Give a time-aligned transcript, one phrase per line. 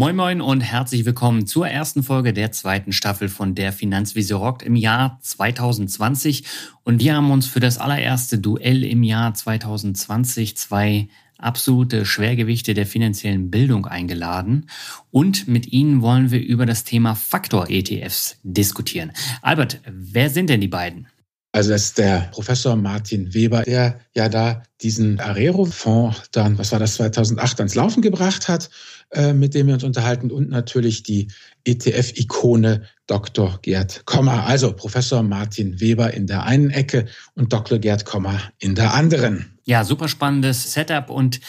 [0.00, 4.62] Moin Moin und herzlich willkommen zur ersten Folge der zweiten Staffel von der Finanzvisier rockt
[4.62, 6.44] im Jahr 2020.
[6.84, 12.86] Und wir haben uns für das allererste Duell im Jahr 2020 zwei absolute Schwergewichte der
[12.86, 14.70] finanziellen Bildung eingeladen.
[15.10, 19.12] Und mit ihnen wollen wir über das Thema Faktor-ETFs diskutieren.
[19.42, 21.08] Albert, wer sind denn die beiden?
[21.52, 26.78] Also das ist der Professor Martin Weber, der ja da diesen Arero-Fonds dann, was war
[26.78, 28.70] das, 2008 ans Laufen gebracht hat,
[29.12, 31.28] äh, mit dem wir uns unterhalten und natürlich die
[31.64, 33.58] ETF-Ikone Dr.
[33.62, 34.46] Gerd Kommer.
[34.46, 37.78] Also Professor Martin Weber in der einen Ecke und Dr.
[37.78, 39.58] Gerd Kommer in der anderen.
[39.64, 41.40] Ja, super spannendes Setup und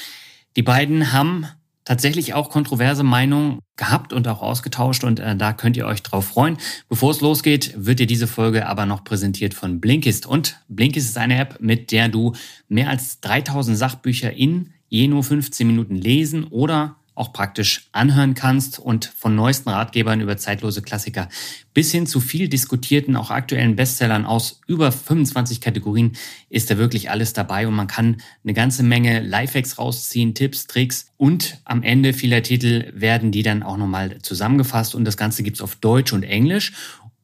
[0.56, 1.46] die beiden haben
[1.86, 6.26] tatsächlich auch kontroverse Meinungen gehabt und auch ausgetauscht und äh, da könnt ihr euch drauf
[6.26, 6.58] freuen.
[6.90, 11.18] Bevor es losgeht, wird dir diese Folge aber noch präsentiert von Blinkist und Blinkist ist
[11.18, 12.34] eine App, mit der du
[12.70, 18.80] mehr als 3000 Sachbücher in je nur 15 Minuten lesen oder auch praktisch anhören kannst
[18.80, 21.28] und von neuesten Ratgebern über zeitlose Klassiker
[21.74, 26.14] bis hin zu viel diskutierten, auch aktuellen Bestsellern aus über 25 Kategorien
[26.50, 31.08] ist da wirklich alles dabei und man kann eine ganze Menge Lifehacks rausziehen, Tipps, Tricks
[31.18, 35.62] und am Ende vieler Titel werden die dann auch nochmal zusammengefasst und das Ganze gibt's
[35.62, 36.74] auf Deutsch und Englisch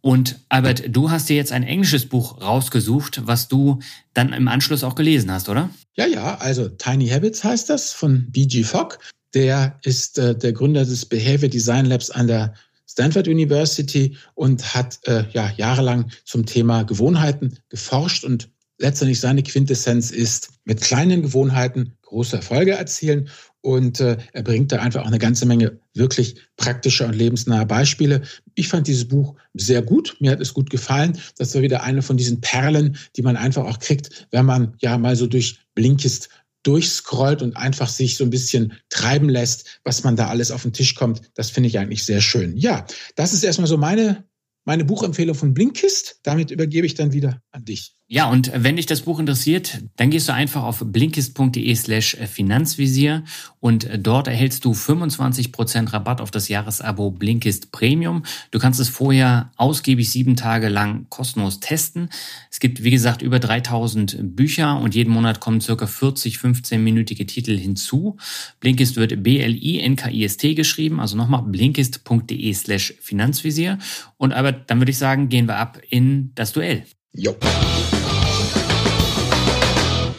[0.01, 3.79] und Albert, du hast dir jetzt ein englisches Buch rausgesucht, was du
[4.13, 5.69] dann im Anschluss auch gelesen hast, oder?
[5.97, 8.63] Ja, ja, also Tiny Habits heißt das von B.G.
[8.63, 8.99] Fogg.
[9.33, 12.53] Der ist äh, der Gründer des Behavior Design Labs an der
[12.89, 20.11] Stanford University und hat äh, ja jahrelang zum Thema Gewohnheiten geforscht und letztendlich seine Quintessenz
[20.11, 23.29] ist, mit kleinen Gewohnheiten große Erfolge erzielen.
[23.61, 28.21] Und äh, er bringt da einfach auch eine ganze Menge wirklich praktischer und lebensnaher Beispiele.
[28.55, 30.15] Ich fand dieses Buch sehr gut.
[30.19, 31.19] Mir hat es gut gefallen.
[31.37, 34.97] Das war wieder eine von diesen Perlen, die man einfach auch kriegt, wenn man ja
[34.97, 36.29] mal so durch Blinkist
[36.63, 40.73] durchscrollt und einfach sich so ein bisschen treiben lässt, was man da alles auf den
[40.73, 41.21] Tisch kommt.
[41.35, 42.57] Das finde ich eigentlich sehr schön.
[42.57, 42.85] Ja,
[43.15, 44.25] das ist erstmal so meine,
[44.67, 46.19] meine Buchempfehlung von Blinkist.
[46.23, 47.93] Damit übergebe ich dann wieder an dich.
[48.09, 53.25] Ja, und wenn dich das Buch interessiert, dann gehst du einfach auf blinkist.de slash Finanzvisier
[53.59, 58.23] und dort erhältst du 25% Rabatt auf das Jahresabo Blinkist Premium.
[58.51, 62.09] Du kannst es vorher ausgiebig sieben Tage lang kostenlos testen.
[62.49, 67.57] Es gibt, wie gesagt, über 3000 Bücher und jeden Monat kommen circa 40 15-minütige Titel
[67.57, 68.15] hinzu.
[68.61, 73.79] Blinkist wird B-L-I-N-K-I-S-T geschrieben, also nochmal blinkist.de slash Finanzvisier.
[74.15, 74.31] Und
[74.67, 76.83] dann würde ich sagen, gehen wir ab in das Duell.
[77.13, 77.35] Jo.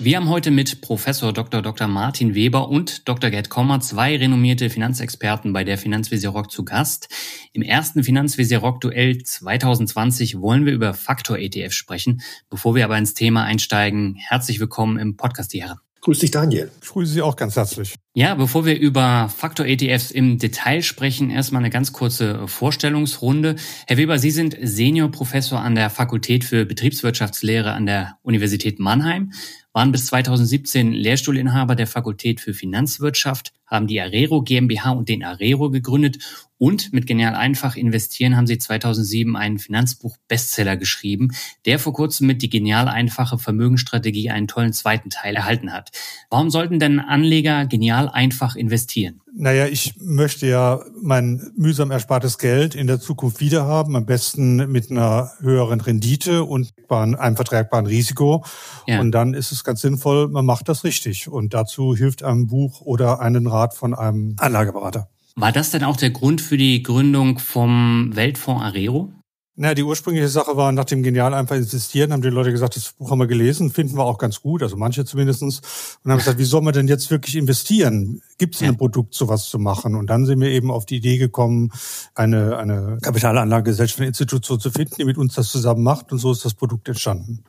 [0.01, 1.61] Wir haben heute mit Professor Dr.
[1.61, 1.89] Dr.
[1.89, 3.31] Martin Weber und Dr.
[3.31, 7.09] Gerd Kommer zwei renommierte Finanzexperten bei der Finanzvisier Rock zu Gast.
[7.53, 12.23] Im ersten Finanzvisier Rock Duell 2020 wollen wir über Faktor ETF sprechen.
[12.49, 15.79] Bevor wir aber ins Thema einsteigen, herzlich willkommen im Podcast, die Herren.
[16.01, 16.71] Grüß dich, Daniel.
[16.81, 17.95] Ich grüße Sie auch ganz herzlich.
[18.15, 23.57] Ja, bevor wir über Faktor-ETFs im Detail sprechen, erstmal eine ganz kurze Vorstellungsrunde.
[23.87, 29.33] Herr Weber, Sie sind Seniorprofessor an der Fakultät für Betriebswirtschaftslehre an der Universität Mannheim,
[29.73, 35.71] waren bis 2017 Lehrstuhlinhaber der Fakultät für Finanzwirtschaft, haben die Arero GmbH und den Arero
[35.71, 36.19] gegründet
[36.59, 41.31] und mit Genial Einfach investieren haben sie 2007 einen Finanzbuch-Bestseller geschrieben,
[41.65, 45.93] der vor kurzem mit die Genial Einfache Vermögensstrategie einen tollen zweiten Teil erhalten hat.
[46.31, 49.21] Warum sollten denn Anleger genial einfach investieren?
[49.41, 54.91] Naja, ich möchte ja mein mühsam erspartes Geld in der Zukunft wiederhaben, am besten mit
[54.91, 58.45] einer höheren Rendite und einem vertragbaren Risiko.
[58.89, 59.01] Ja.
[59.01, 61.29] Und dann ist es ganz sinnvoll, man macht das richtig.
[61.29, 65.09] Und dazu hilft einem Buch oder einen Rat von einem Anlageberater.
[65.37, 69.13] War das denn auch der Grund für die Gründung vom Weltfonds Arero?
[69.61, 72.93] Na, die ursprüngliche Sache war, nach dem Genial einfach insistieren, haben die Leute gesagt, das
[72.93, 76.39] Buch haben wir gelesen, finden wir auch ganz gut, also manche zumindestens, und haben gesagt,
[76.39, 78.23] wie soll man denn jetzt wirklich investieren?
[78.39, 78.69] Gibt es ja.
[78.69, 79.97] ein Produkt, sowas zu machen?
[79.97, 81.73] Und dann sind wir eben auf die Idee gekommen,
[82.15, 86.31] eine, eine Kapitalanlagegesellschaft, eine Institution zu finden, die mit uns das zusammen macht, und so
[86.31, 87.43] ist das Produkt entstanden.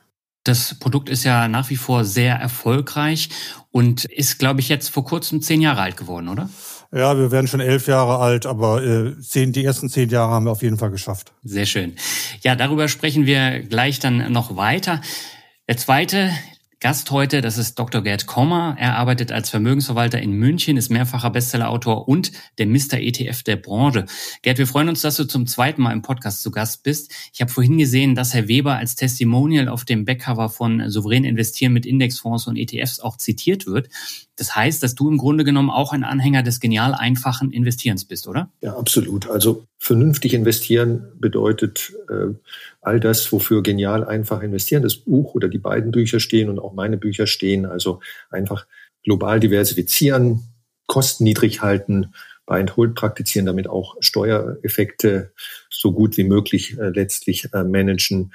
[0.44, 3.28] Das Produkt ist ja nach wie vor sehr erfolgreich
[3.70, 6.48] und ist, glaube ich, jetzt vor kurzem zehn Jahre alt geworden, oder?
[6.92, 10.46] Ja, wir werden schon elf Jahre alt, aber äh, zehn, die ersten zehn Jahre haben
[10.46, 11.32] wir auf jeden Fall geschafft.
[11.44, 11.94] Sehr schön.
[12.42, 15.00] Ja, darüber sprechen wir gleich dann noch weiter.
[15.68, 16.32] Der zweite
[16.82, 18.02] Gast heute, das ist Dr.
[18.02, 18.74] Gerd Kommer.
[18.78, 22.94] Er arbeitet als Vermögensverwalter in München, ist mehrfacher Bestsellerautor und der Mr.
[22.94, 24.06] ETF der Branche.
[24.40, 27.12] Gerd, wir freuen uns, dass du zum zweiten Mal im Podcast zu Gast bist.
[27.34, 31.74] Ich habe vorhin gesehen, dass Herr Weber als Testimonial auf dem Backcover von Souverän investieren
[31.74, 33.90] mit Indexfonds und ETFs auch zitiert wird.
[34.40, 38.26] Das heißt, dass du im Grunde genommen auch ein Anhänger des genial einfachen Investierens bist,
[38.26, 38.50] oder?
[38.62, 39.28] Ja, absolut.
[39.28, 42.34] Also vernünftig investieren bedeutet äh,
[42.80, 46.72] all das, wofür genial einfach investieren, das Buch oder die beiden Bücher stehen und auch
[46.72, 47.66] meine Bücher stehen.
[47.66, 48.00] Also
[48.30, 48.66] einfach
[49.04, 50.40] global diversifizieren,
[50.86, 52.14] Kosten niedrig halten,
[52.46, 55.34] Buy and Hold praktizieren, damit auch Steuereffekte
[55.68, 58.32] so gut wie möglich äh, letztlich äh, managen,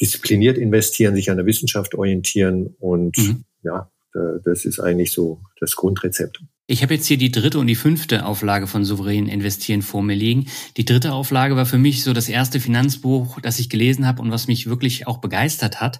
[0.00, 3.44] diszipliniert investieren, sich an der Wissenschaft orientieren und mhm.
[3.62, 3.90] ja,
[4.44, 6.40] das ist eigentlich so das Grundrezept.
[6.66, 10.14] Ich habe jetzt hier die dritte und die fünfte Auflage von Souverän investieren vor mir
[10.14, 10.46] liegen.
[10.78, 14.30] Die dritte Auflage war für mich so das erste Finanzbuch, das ich gelesen habe und
[14.30, 15.98] was mich wirklich auch begeistert hat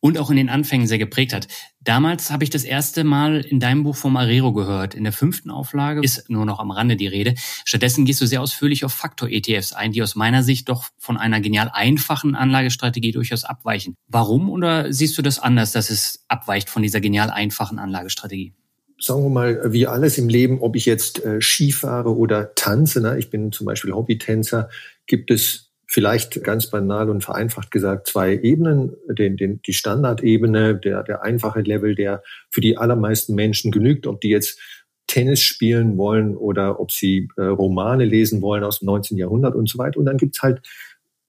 [0.00, 1.46] und auch in den Anfängen sehr geprägt hat.
[1.88, 4.94] Damals habe ich das erste Mal in deinem Buch vom Arero gehört.
[4.94, 7.32] In der fünften Auflage ist nur noch am Rande die Rede.
[7.64, 11.40] Stattdessen gehst du sehr ausführlich auf Faktor-ETFs ein, die aus meiner Sicht doch von einer
[11.40, 13.94] genial einfachen Anlagestrategie durchaus abweichen.
[14.06, 18.52] Warum oder siehst du das anders, dass es abweicht von dieser genial einfachen Anlagestrategie?
[19.00, 23.00] sagen wir mal, wie alles im Leben, ob ich jetzt äh, Ski fahre oder tanze,
[23.00, 23.16] ne?
[23.16, 24.68] ich bin zum Beispiel Hobbytänzer,
[25.06, 28.94] gibt es vielleicht ganz banal und vereinfacht gesagt zwei Ebenen.
[29.08, 34.20] Den, den, die Standardebene, der, der einfache Level, der für die allermeisten Menschen genügt, ob
[34.20, 34.60] die jetzt
[35.06, 39.16] Tennis spielen wollen oder ob sie äh, Romane lesen wollen aus dem 19.
[39.16, 39.98] Jahrhundert und so weiter.
[39.98, 40.60] Und dann gibt's halt,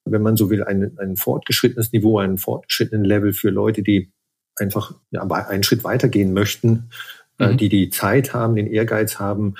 [0.03, 4.11] wenn man so will, ein, ein fortgeschrittenes Niveau, einen fortgeschrittenen Level für Leute, die
[4.57, 6.89] einfach ja, einen Schritt weitergehen möchten
[7.39, 7.57] äh, mhm.
[7.57, 9.55] die die Zeit haben, den Ehrgeiz haben,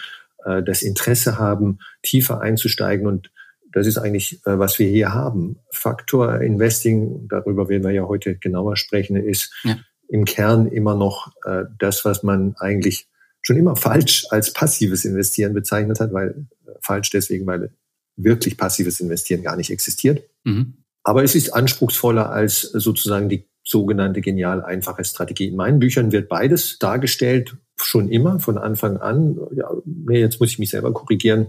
[0.46, 3.07] äh, das Interesse haben, tiefer einzusteigen.
[3.07, 3.31] Und
[3.74, 5.60] das ist eigentlich, äh, was wir hier haben.
[5.71, 9.77] Faktor Investing, darüber werden wir ja heute genauer sprechen, ist ja.
[10.07, 11.31] im Kern immer noch
[11.80, 13.07] das, was man eigentlich
[13.42, 16.48] schon immer falsch als passives Investieren bezeichnet hat, weil
[16.81, 17.71] falsch deswegen, weil
[18.16, 20.24] wirklich passives Investieren gar nicht existiert.
[20.44, 20.83] Mhm.
[21.04, 25.48] Aber es ist anspruchsvoller als sozusagen die sogenannte genial einfache Strategie.
[25.48, 29.39] In meinen Büchern wird beides dargestellt schon immer von Anfang an.
[29.56, 31.48] Ja, nee, jetzt muss ich mich selber korrigieren.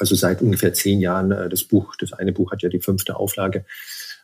[0.00, 3.16] Also seit ungefähr zehn Jahren äh, das Buch, das eine Buch hat ja die fünfte
[3.16, 3.66] Auflage.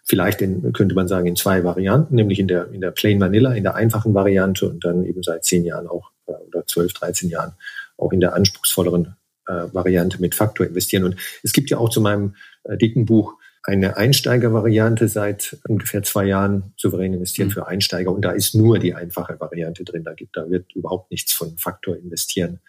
[0.05, 3.53] Vielleicht in, könnte man sagen in zwei Varianten, nämlich in der in der Plain Vanilla,
[3.53, 7.29] in der einfachen Variante und dann eben seit zehn Jahren auch äh, oder zwölf, dreizehn
[7.29, 7.53] Jahren
[7.99, 11.05] auch in der anspruchsvolleren äh, Variante mit Faktor investieren.
[11.05, 16.25] Und es gibt ja auch zu meinem äh, dicken Buch eine Einsteigervariante seit ungefähr zwei
[16.25, 17.53] Jahren souverän investieren mhm.
[17.53, 20.05] für Einsteiger und da ist nur die einfache Variante drin.
[20.05, 22.61] Da gibt, da wird überhaupt nichts von Faktor investieren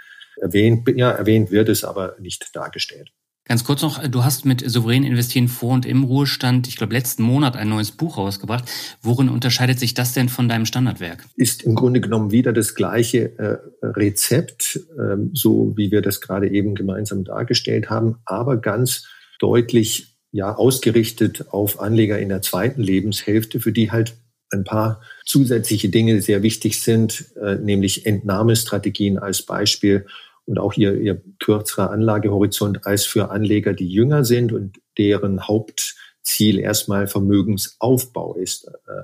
[0.42, 0.88] erwähnt.
[0.96, 3.12] Ja, erwähnt wird es, aber nicht dargestellt.
[3.48, 7.24] Ganz kurz noch, du hast mit Souverän investieren vor und im Ruhestand, ich glaube, letzten
[7.24, 8.66] Monat ein neues Buch rausgebracht.
[9.02, 11.24] Worin unterscheidet sich das denn von deinem Standardwerk?
[11.38, 16.50] Ist im Grunde genommen wieder das gleiche äh, Rezept, äh, so wie wir das gerade
[16.50, 19.08] eben gemeinsam dargestellt haben, aber ganz
[19.40, 24.18] deutlich ja ausgerichtet auf Anleger in der zweiten Lebenshälfte, für die halt
[24.52, 30.06] ein paar zusätzliche Dinge sehr wichtig sind, äh, nämlich Entnahmestrategien als Beispiel
[30.48, 36.60] und auch ihr, ihr kürzerer Anlagehorizont als für Anleger, die jünger sind und deren Hauptziel
[36.60, 38.68] erstmal Vermögensaufbau ist.
[38.88, 39.04] Äh,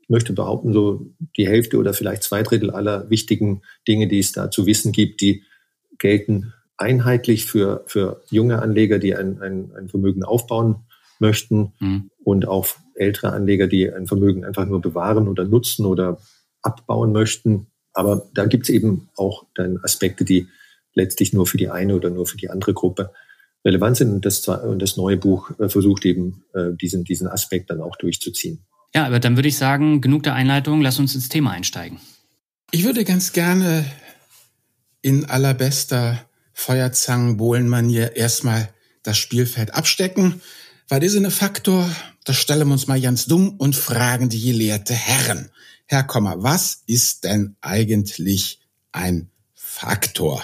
[0.00, 4.32] ich möchte behaupten, so die Hälfte oder vielleicht zwei Drittel aller wichtigen Dinge, die es
[4.32, 5.44] da zu wissen gibt, die
[5.98, 10.76] gelten einheitlich für, für junge Anleger, die ein, ein, ein Vermögen aufbauen
[11.18, 12.10] möchten mhm.
[12.24, 16.18] und auch ältere Anleger, die ein Vermögen einfach nur bewahren oder nutzen oder
[16.62, 17.68] abbauen möchten.
[17.92, 20.48] Aber da gibt es eben auch dann Aspekte, die
[20.94, 23.12] letztlich nur für die eine oder nur für die andere Gruppe
[23.64, 24.12] relevant sind.
[24.12, 27.96] Und das, und das neue Buch äh, versucht eben äh, diesen, diesen Aspekt dann auch
[27.96, 28.64] durchzuziehen.
[28.94, 31.98] Ja, aber dann würde ich sagen, genug der Einleitung, lass uns ins Thema einsteigen.
[32.70, 33.84] Ich würde ganz gerne
[35.00, 38.68] in allerbester Feuerzangenbohlenmanier erstmal
[39.02, 40.40] das Spielfeld abstecken.
[40.88, 41.88] Weil das ist ein Faktor,
[42.24, 45.50] da stellen wir uns mal ganz dumm und fragen die gelehrte Herren.
[45.86, 48.60] Herr Komma, was ist denn eigentlich
[48.92, 50.42] ein Faktor?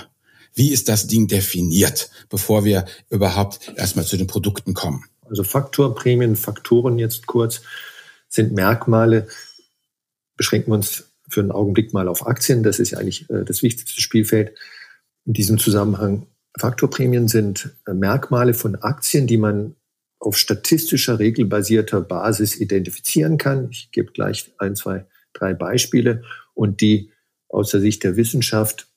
[0.55, 5.05] Wie ist das Ding definiert, bevor wir überhaupt erstmal zu den Produkten kommen?
[5.29, 7.63] Also Faktorprämien, Faktoren jetzt kurz,
[8.29, 9.29] sind Merkmale,
[10.37, 13.63] beschränken wir uns für einen Augenblick mal auf Aktien, das ist ja eigentlich äh, das
[13.63, 14.57] wichtigste Spielfeld
[15.27, 16.27] in diesem Zusammenhang.
[16.59, 19.77] Faktorprämien sind äh, Merkmale von Aktien, die man
[20.19, 23.69] auf statistischer, regelbasierter Basis identifizieren kann.
[23.71, 26.25] Ich gebe gleich ein, zwei, drei Beispiele
[26.55, 27.13] und die
[27.49, 28.89] aus der Sicht der Wissenschaft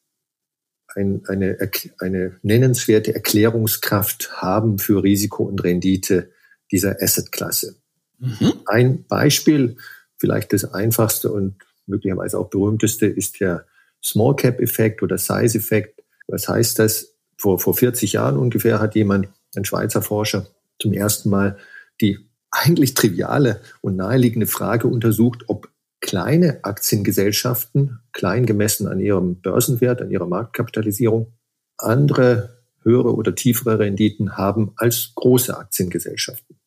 [0.95, 1.57] ein, eine,
[1.99, 6.31] eine nennenswerte Erklärungskraft haben für Risiko und Rendite
[6.71, 7.75] dieser Assetklasse.
[8.19, 8.53] Mhm.
[8.65, 9.77] Ein Beispiel,
[10.17, 11.55] vielleicht das einfachste und
[11.87, 13.65] möglicherweise auch berühmteste, ist der
[14.03, 16.03] Small Cap Effekt oder Size Effekt.
[16.27, 17.15] Was heißt das?
[17.37, 20.47] Vor, vor 40 Jahren ungefähr hat jemand, ein Schweizer Forscher,
[20.79, 21.57] zum ersten Mal
[21.99, 22.19] die
[22.51, 25.69] eigentlich triviale und naheliegende Frage untersucht, ob
[26.01, 31.31] kleine Aktiengesellschaften, klein gemessen an ihrem Börsenwert, an ihrer Marktkapitalisierung,
[31.77, 36.57] andere höhere oder tiefere Renditen haben als große Aktiengesellschaften.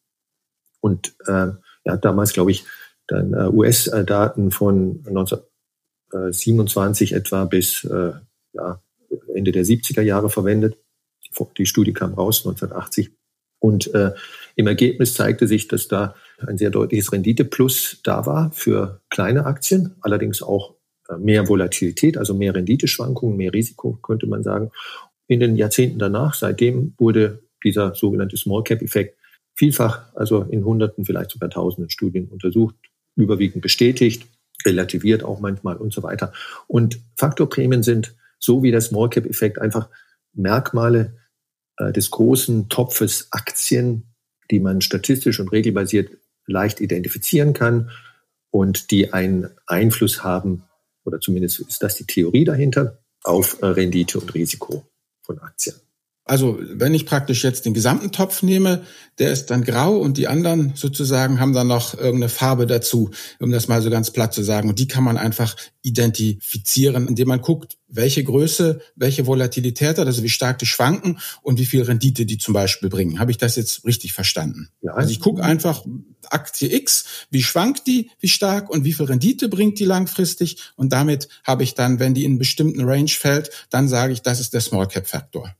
[0.80, 1.48] Und äh,
[1.86, 2.64] hat damals, glaube ich,
[3.06, 8.14] dann äh, US-Daten von 1927 etwa bis äh,
[8.52, 8.82] ja,
[9.34, 10.76] Ende der 70er Jahre verwendet.
[11.58, 13.12] Die Studie kam raus 1980.
[13.64, 14.12] Und äh,
[14.56, 16.14] im Ergebnis zeigte sich, dass da
[16.47, 20.75] ein sehr deutliches Rendite-Plus da war für kleine Aktien, allerdings auch
[21.09, 24.71] äh, mehr Volatilität, also mehr Renditeschwankungen, mehr Risiko, könnte man sagen.
[25.28, 29.16] In den Jahrzehnten danach, seitdem wurde dieser sogenannte Small Cap-Effekt
[29.54, 32.75] vielfach, also in Hunderten, vielleicht sogar Tausenden Studien untersucht,
[33.16, 34.26] überwiegend bestätigt,
[34.66, 36.35] relativiert auch manchmal und so weiter.
[36.66, 39.88] Und Faktorprämien sind so wie der Small Cap-Effekt einfach
[40.35, 41.14] Merkmale
[41.78, 44.14] äh, des großen Topfes Aktien,
[44.50, 46.11] die man statistisch und regelbasiert
[46.47, 47.90] leicht identifizieren kann
[48.50, 50.64] und die einen Einfluss haben,
[51.04, 54.87] oder zumindest ist das die Theorie dahinter, auf äh, Rendite und Risiko
[55.23, 55.76] von Aktien.
[56.26, 58.83] Also wenn ich praktisch jetzt den gesamten Topf nehme,
[59.19, 63.50] der ist dann grau und die anderen sozusagen haben dann noch irgendeine Farbe dazu, um
[63.50, 64.71] das mal so ganz platt zu sagen.
[64.71, 70.23] Und die kann man einfach identifizieren, indem man guckt, welche Größe, welche Volatilität hat, also
[70.23, 73.19] wie stark die schwanken und wie viel Rendite die zum Beispiel bringen.
[73.19, 74.71] Habe ich das jetzt richtig verstanden?
[74.81, 74.95] Ja.
[74.95, 75.85] Also ich gucke einfach
[76.31, 80.93] Aktie X, wie schwankt die, wie stark und wie viel Rendite bringt die langfristig und
[80.95, 84.40] damit habe ich dann, wenn die in einen bestimmten Range fällt, dann sage ich, das
[84.40, 85.54] ist der Small Cap Faktor.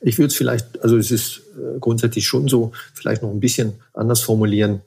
[0.00, 3.74] Ich würde es vielleicht, also es ist äh, grundsätzlich schon so, vielleicht noch ein bisschen
[3.92, 4.82] anders formulieren.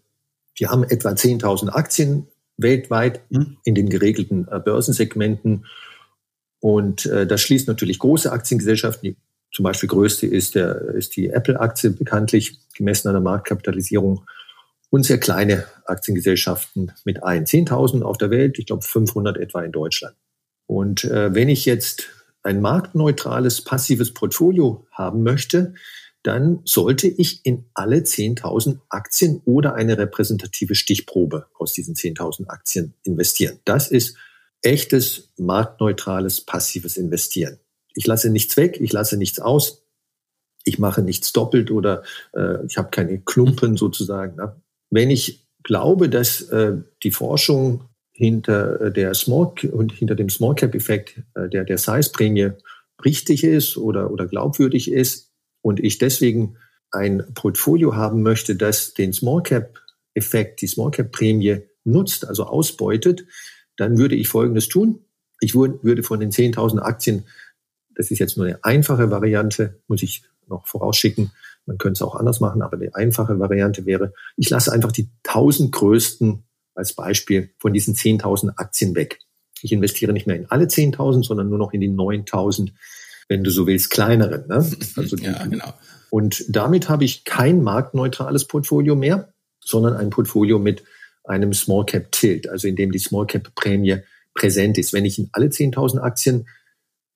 [0.55, 3.57] Wir haben etwa 10.000 Aktien weltweit mhm.
[3.63, 5.65] in den geregelten äh, Börsensegmenten.
[6.59, 9.09] Und äh, das schließt natürlich große Aktiengesellschaften.
[9.09, 9.17] Die
[9.51, 14.25] zum Beispiel größte ist, der, ist die Apple-Aktie bekanntlich, gemessen an der Marktkapitalisierung.
[14.89, 17.45] Und sehr kleine Aktiengesellschaften mit ein.
[17.45, 20.15] 10.000 auf der Welt, ich glaube 500 etwa in Deutschland.
[20.67, 22.09] Und äh, wenn ich jetzt
[22.43, 25.73] ein marktneutrales passives Portfolio haben möchte,
[26.23, 32.93] dann sollte ich in alle 10.000 Aktien oder eine repräsentative Stichprobe aus diesen 10.000 Aktien
[33.03, 33.59] investieren.
[33.65, 34.15] Das ist
[34.61, 37.59] echtes marktneutrales passives Investieren.
[37.93, 39.83] Ich lasse nichts weg, ich lasse nichts aus,
[40.63, 44.37] ich mache nichts doppelt oder äh, ich habe keine Klumpen sozusagen.
[44.37, 44.55] Ne?
[44.89, 50.55] Wenn ich glaube, dass äh, die Forschung hinter äh, der Small und hinter dem Small
[50.55, 52.51] Cap Effekt äh, der der Size Prämie
[53.03, 56.57] richtig ist oder oder glaubwürdig ist und ich deswegen
[56.91, 59.79] ein Portfolio haben möchte, das den Small Cap
[60.13, 63.25] Effekt, die Small Cap Prämie nutzt, also ausbeutet,
[63.77, 65.03] dann würde ich Folgendes tun.
[65.39, 67.25] Ich würde von den 10.000 Aktien,
[67.95, 71.31] das ist jetzt nur eine einfache Variante, muss ich noch vorausschicken,
[71.65, 75.09] man könnte es auch anders machen, aber die einfache Variante wäre, ich lasse einfach die
[75.25, 76.43] 1000 größten
[76.75, 79.19] als Beispiel von diesen 10.000 Aktien weg.
[79.61, 82.71] Ich investiere nicht mehr in alle 10.000, sondern nur noch in die 9.000,
[83.29, 84.47] wenn du so willst, kleineren.
[84.47, 84.69] Ne?
[84.95, 85.73] Also die, ja, genau.
[86.09, 90.83] Und damit habe ich kein marktneutrales Portfolio mehr, sondern ein Portfolio mit
[91.23, 93.97] einem Small Cap Tilt, also in dem die Small Cap Prämie
[94.33, 94.93] präsent ist.
[94.93, 96.47] Wenn ich in alle 10.000 Aktien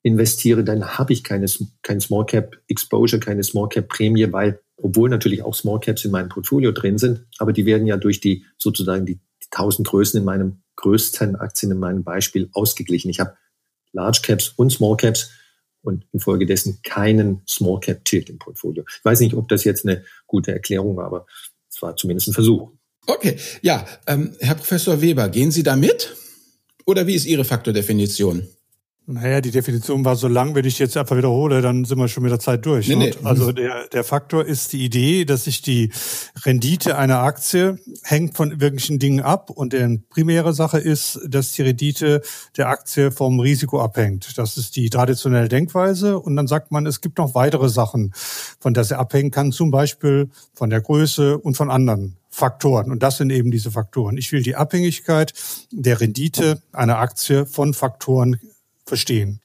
[0.04, 1.46] investiere, dann habe ich keine,
[1.82, 6.12] kein Small Cap Exposure, keine Small Cap Prämie, weil obwohl natürlich auch Small Caps in
[6.12, 9.20] meinem Portfolio drin sind, aber die werden ja durch die sozusagen die
[9.51, 13.10] 1000 Größen in meinem größten Aktien in meinem Beispiel ausgeglichen.
[13.10, 13.38] Ich habe
[13.92, 15.32] Large Caps und Small Caps
[15.82, 18.84] und infolgedessen keinen Small Cap Tilt im Portfolio.
[18.88, 21.25] Ich weiß nicht, ob das jetzt eine gute Erklärung war, aber
[21.70, 22.72] es war zumindest ein Versuch.
[23.08, 26.16] Okay, ja, ähm, Herr Professor Weber, gehen Sie da mit?
[26.86, 28.48] Oder wie ist Ihre Faktordefinition?
[29.10, 32.24] Naja, die Definition war so lang, wenn ich jetzt einfach wiederhole, dann sind wir schon
[32.24, 32.90] mit der Zeit durch.
[32.90, 33.14] Nee, nee.
[33.24, 35.94] Also der, der Faktor ist die Idee, dass sich die
[36.44, 41.62] Rendite einer Aktie hängt von irgendwelchen Dingen ab und die primäre Sache ist, dass die
[41.62, 42.22] Rendite
[42.58, 44.38] der Aktie vom Risiko abhängt.
[44.38, 48.12] Das ist die traditionelle Denkweise und dann sagt man, es gibt noch weitere Sachen,
[48.60, 52.92] von der sie abhängen kann, zum Beispiel von der Größe und von anderen Faktoren.
[52.92, 54.18] Und das sind eben diese Faktoren.
[54.18, 55.34] Ich will die Abhängigkeit
[55.72, 58.42] der Rendite einer Aktie von Faktoren
[58.88, 59.41] verstehen.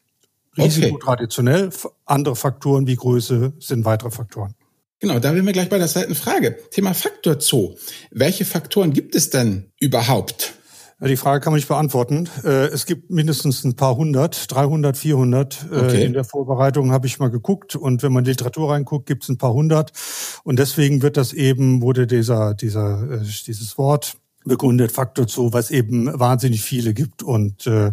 [0.57, 1.05] Risiko okay.
[1.05, 1.71] traditionell,
[2.05, 4.55] andere Faktoren wie Größe sind weitere Faktoren.
[5.01, 6.57] Genau, da sind wir gleich bei der zweiten Frage.
[6.71, 7.75] Thema Faktor Zoo.
[8.11, 10.55] Welche Faktoren gibt es denn überhaupt?
[11.01, 12.29] Ja, die Frage kann man nicht beantworten.
[12.45, 15.67] Äh, es gibt mindestens ein paar hundert, 300, 400.
[15.73, 16.05] Äh, okay.
[16.05, 19.39] In der Vorbereitung habe ich mal geguckt und wenn man Literatur reinguckt, gibt es ein
[19.39, 19.91] paar hundert.
[20.45, 25.71] Und deswegen wird das eben, wurde dieser, dieser, äh, dieses Wort begründet Faktor zu, was
[25.71, 27.23] eben wahnsinnig viele gibt.
[27.23, 27.93] Und äh,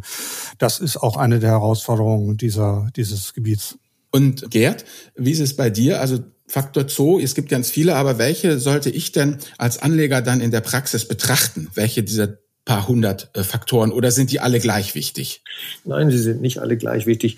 [0.58, 3.78] das ist auch eine der Herausforderungen dieser, dieses Gebiets.
[4.12, 6.02] Und Gerd, wie ist es bei dir?
[6.02, 10.42] Also Faktor Zoo, es gibt ganz viele, aber welche sollte ich denn als Anleger dann
[10.42, 11.70] in der Praxis betrachten?
[11.76, 15.44] Welche dieser paar hundert äh, Faktoren oder sind die alle gleich wichtig?
[15.86, 17.38] Nein, sie sind nicht alle gleich wichtig.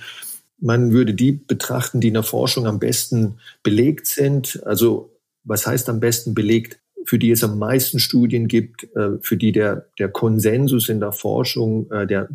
[0.60, 4.62] Man würde die betrachten, die in der Forschung am besten belegt sind.
[4.66, 6.81] Also was heißt am besten belegt?
[7.06, 11.12] Für die es am meisten Studien gibt, äh, für die der, der Konsensus in der
[11.12, 12.30] Forschung äh, der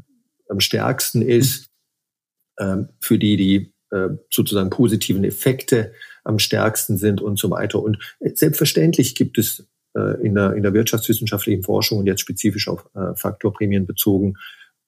[0.49, 1.70] am stärksten ist,
[2.58, 5.92] ähm, für die die äh, sozusagen positiven Effekte
[6.25, 7.82] am stärksten sind und so weiter.
[7.82, 12.88] Und selbstverständlich gibt es äh, in, der, in der wirtschaftswissenschaftlichen Forschung und jetzt spezifisch auf
[12.94, 14.35] äh, Faktorprämien bezogen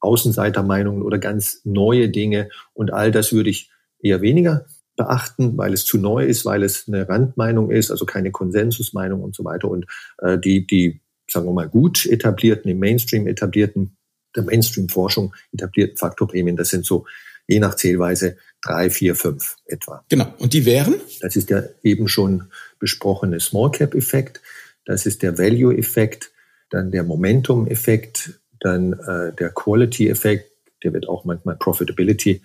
[0.00, 2.50] Außenseitermeinungen oder ganz neue Dinge.
[2.72, 3.70] Und all das würde ich
[4.00, 4.66] eher weniger
[4.98, 9.34] beachten, weil es zu neu ist, weil es eine Randmeinung ist, also keine Konsensusmeinung und
[9.34, 9.70] so weiter.
[9.70, 9.86] Und
[10.18, 11.00] äh, die, die,
[11.30, 13.96] sagen wir mal, gut etablierten, im Mainstream etablierten,
[14.36, 17.06] der Mainstream-Forschung etablierten Faktorprämien, das sind so
[17.46, 20.04] je nach Zählweise drei, vier, fünf etwa.
[20.10, 20.34] Genau.
[20.38, 20.96] Und die wären?
[21.20, 24.42] Das ist der eben schon besprochene Small Cap Effekt.
[24.84, 26.32] Das ist der Value Effekt,
[26.70, 30.50] dann der Momentum Effekt, dann äh, der Quality Effekt,
[30.82, 32.42] der wird auch manchmal Profitability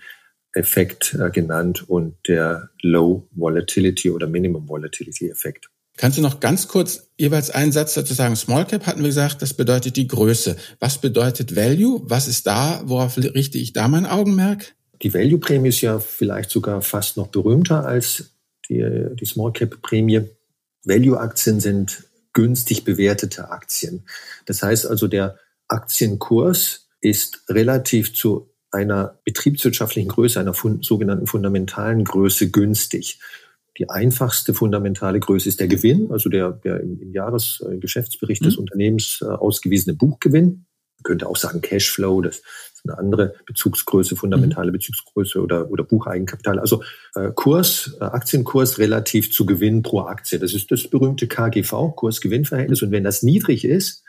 [0.53, 5.69] Effekt äh, genannt und der Low Volatility oder Minimum Volatility Effekt.
[5.95, 8.35] Kannst du noch ganz kurz jeweils einen Satz dazu sagen?
[8.35, 10.55] Small Cap hatten wir gesagt, das bedeutet die Größe.
[10.79, 12.01] Was bedeutet Value?
[12.05, 12.81] Was ist da?
[12.85, 14.73] Worauf richte ich da mein Augenmerk?
[15.03, 18.31] Die Value-Prämie ist ja vielleicht sogar fast noch berühmter als
[18.69, 18.83] die,
[19.19, 20.21] die Small Cap-Prämie.
[20.85, 24.05] Value-Aktien sind günstig bewertete Aktien.
[24.45, 32.49] Das heißt also, der Aktienkurs ist relativ zu einer betriebswirtschaftlichen Größe, einer sogenannten fundamentalen Größe
[32.49, 33.19] günstig.
[33.77, 38.45] Die einfachste fundamentale Größe ist der Gewinn, also der, der im, im Jahresgeschäftsbericht mhm.
[38.45, 40.65] des Unternehmens äh, ausgewiesene Buchgewinn.
[40.97, 44.73] Man könnte auch sagen Cashflow, das ist eine andere Bezugsgröße, fundamentale mhm.
[44.73, 46.59] Bezugsgröße oder, oder Bucheigenkapital.
[46.59, 46.83] Also
[47.15, 50.37] äh, Kurs, äh, Aktienkurs relativ zu Gewinn pro Aktie.
[50.37, 52.83] Das ist das berühmte KGV, Kurs-Gewinn-Verhältnis.
[52.83, 54.03] Und wenn das niedrig ist,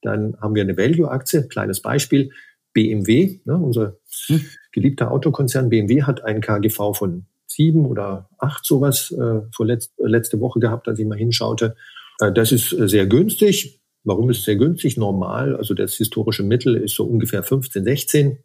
[0.00, 1.48] dann haben wir eine Value-Aktie.
[1.48, 2.30] Kleines Beispiel.
[2.74, 4.44] BMW, ne, unser hm.
[4.72, 10.40] geliebter Autokonzern BMW hat einen KGV von sieben oder acht sowas äh, vor letzt, letzte
[10.40, 11.76] Woche gehabt, als ich mal hinschaute.
[12.20, 13.80] Äh, das ist äh, sehr günstig.
[14.02, 14.98] Warum ist es sehr günstig?
[14.98, 18.38] Normal, also das historische Mittel ist so ungefähr 15, 16.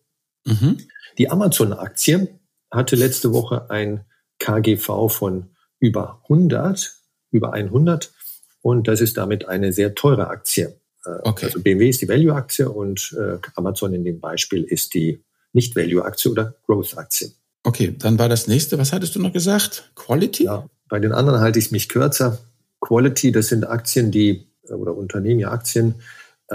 [0.45, 0.77] Mhm.
[1.17, 2.39] Die Amazon-Aktie
[2.71, 4.05] hatte letzte Woche ein
[4.37, 5.47] KGV von
[5.79, 6.93] über 100,
[7.31, 8.13] über 100
[8.61, 10.78] und das ist damit eine sehr teure Aktie.
[11.05, 11.45] Äh, okay.
[11.45, 16.55] Also BMW ist die Value-Aktie und äh, Amazon in dem Beispiel ist die Nicht-Value-Aktie oder
[16.65, 17.31] Growth-Aktie.
[17.63, 18.77] Okay, dann war das nächste.
[18.77, 19.91] Was hattest du noch gesagt?
[19.95, 20.45] Quality?
[20.45, 22.39] Ja, bei den anderen halte ich mich kürzer.
[22.81, 25.95] Quality, das sind Aktien, die äh, oder Unternehmen, ja Aktien,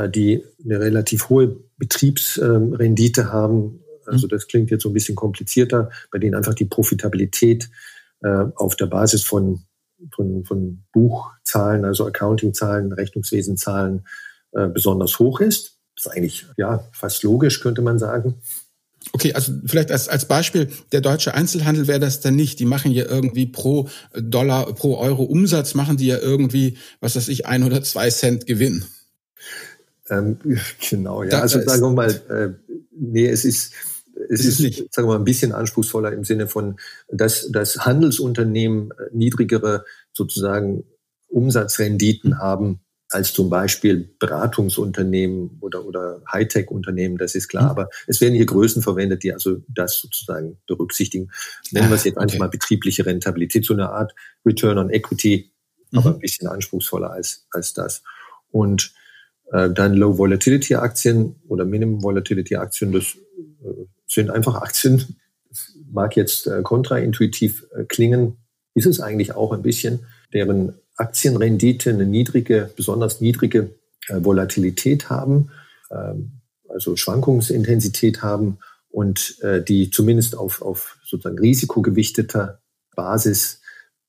[0.09, 3.85] die eine relativ hohe Betriebsrendite haben.
[4.07, 4.31] Also mhm.
[4.31, 7.71] das klingt jetzt so ein bisschen komplizierter, bei denen einfach die Profitabilität
[8.21, 9.63] auf der Basis von,
[10.11, 14.05] von, von Buchzahlen, also Accountingzahlen, Rechnungswesenzahlen
[14.55, 15.79] äh, besonders hoch ist.
[15.97, 18.41] Das ist eigentlich ja fast logisch, könnte man sagen.
[19.13, 22.59] Okay, also vielleicht als, als Beispiel, der deutsche Einzelhandel wäre das dann nicht.
[22.59, 27.29] Die machen ja irgendwie pro Dollar, pro Euro Umsatz, machen die ja irgendwie, was weiß
[27.29, 28.85] ich, ein oder zwei Cent Gewinn.
[30.09, 30.39] Ähm,
[30.91, 31.31] genau, ja.
[31.31, 33.73] Da, also sagen wir mal, äh, nee, es ist,
[34.31, 34.95] es ist, ist nicht.
[34.95, 36.77] sagen wir mal, ein bisschen anspruchsvoller im Sinne von,
[37.09, 40.85] dass dass Handelsunternehmen äh, niedrigere sozusagen
[41.29, 42.81] Umsatzrenditen haben
[43.15, 47.65] als zum Beispiel Beratungsunternehmen oder, oder Hightech-Unternehmen, das ist klar.
[47.65, 47.71] Mhm.
[47.71, 51.31] Aber es werden hier Größen verwendet, die also das sozusagen berücksichtigen.
[51.71, 52.25] Nennen wir es jetzt okay.
[52.25, 55.53] einfach mal betriebliche Rentabilität, so eine Art Return on Equity,
[55.93, 55.99] mhm.
[55.99, 58.03] aber ein bisschen anspruchsvoller als, als das.
[58.51, 58.93] Und
[59.53, 63.15] äh, dann Low Volatility Aktien oder Minimum Volatility Aktien, das
[63.63, 68.39] äh, sind einfach Aktien, das mag jetzt äh, kontraintuitiv äh, klingen,
[68.75, 73.75] ist es eigentlich auch ein bisschen, deren Aktienrendite eine niedrige, besonders niedrige
[74.09, 75.51] äh, Volatilität haben,
[75.91, 78.59] ähm, also Schwankungsintensität haben
[78.91, 82.61] und äh, die zumindest auf, auf sozusagen risikogewichteter
[82.95, 83.61] Basis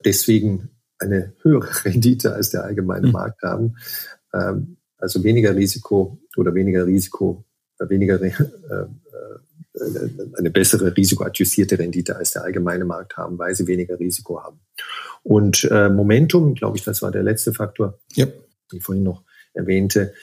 [0.03, 0.69] deswegen
[0.99, 3.13] eine höhere Rendite als der allgemeine mhm.
[3.13, 3.77] Markt haben.
[4.33, 7.45] Ähm, also weniger Risiko oder weniger Risiko,
[7.79, 8.19] äh, weniger
[10.37, 14.59] eine bessere risikoadjustierte Rendite als der allgemeine Markt haben, weil sie weniger Risiko haben.
[15.23, 18.33] Und äh, Momentum, glaube ich, das war der letzte Faktor, yep.
[18.71, 20.13] den ich vorhin noch erwähnte.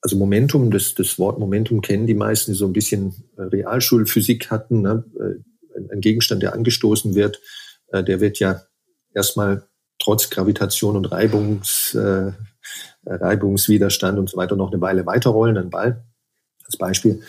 [0.00, 4.50] Also Momentum, das, das Wort Momentum kennen die meisten, die so ein bisschen äh, Realschulphysik
[4.50, 4.82] hatten.
[4.82, 5.04] Ne?
[5.18, 7.40] Äh, ein Gegenstand, der angestoßen wird,
[7.88, 8.62] äh, der wird ja
[9.14, 9.66] erstmal
[9.98, 12.32] trotz Gravitation und Reibungs, äh,
[13.04, 16.04] Reibungswiderstand und so weiter noch eine Weile weiterrollen, ein Ball
[16.64, 17.22] als Beispiel.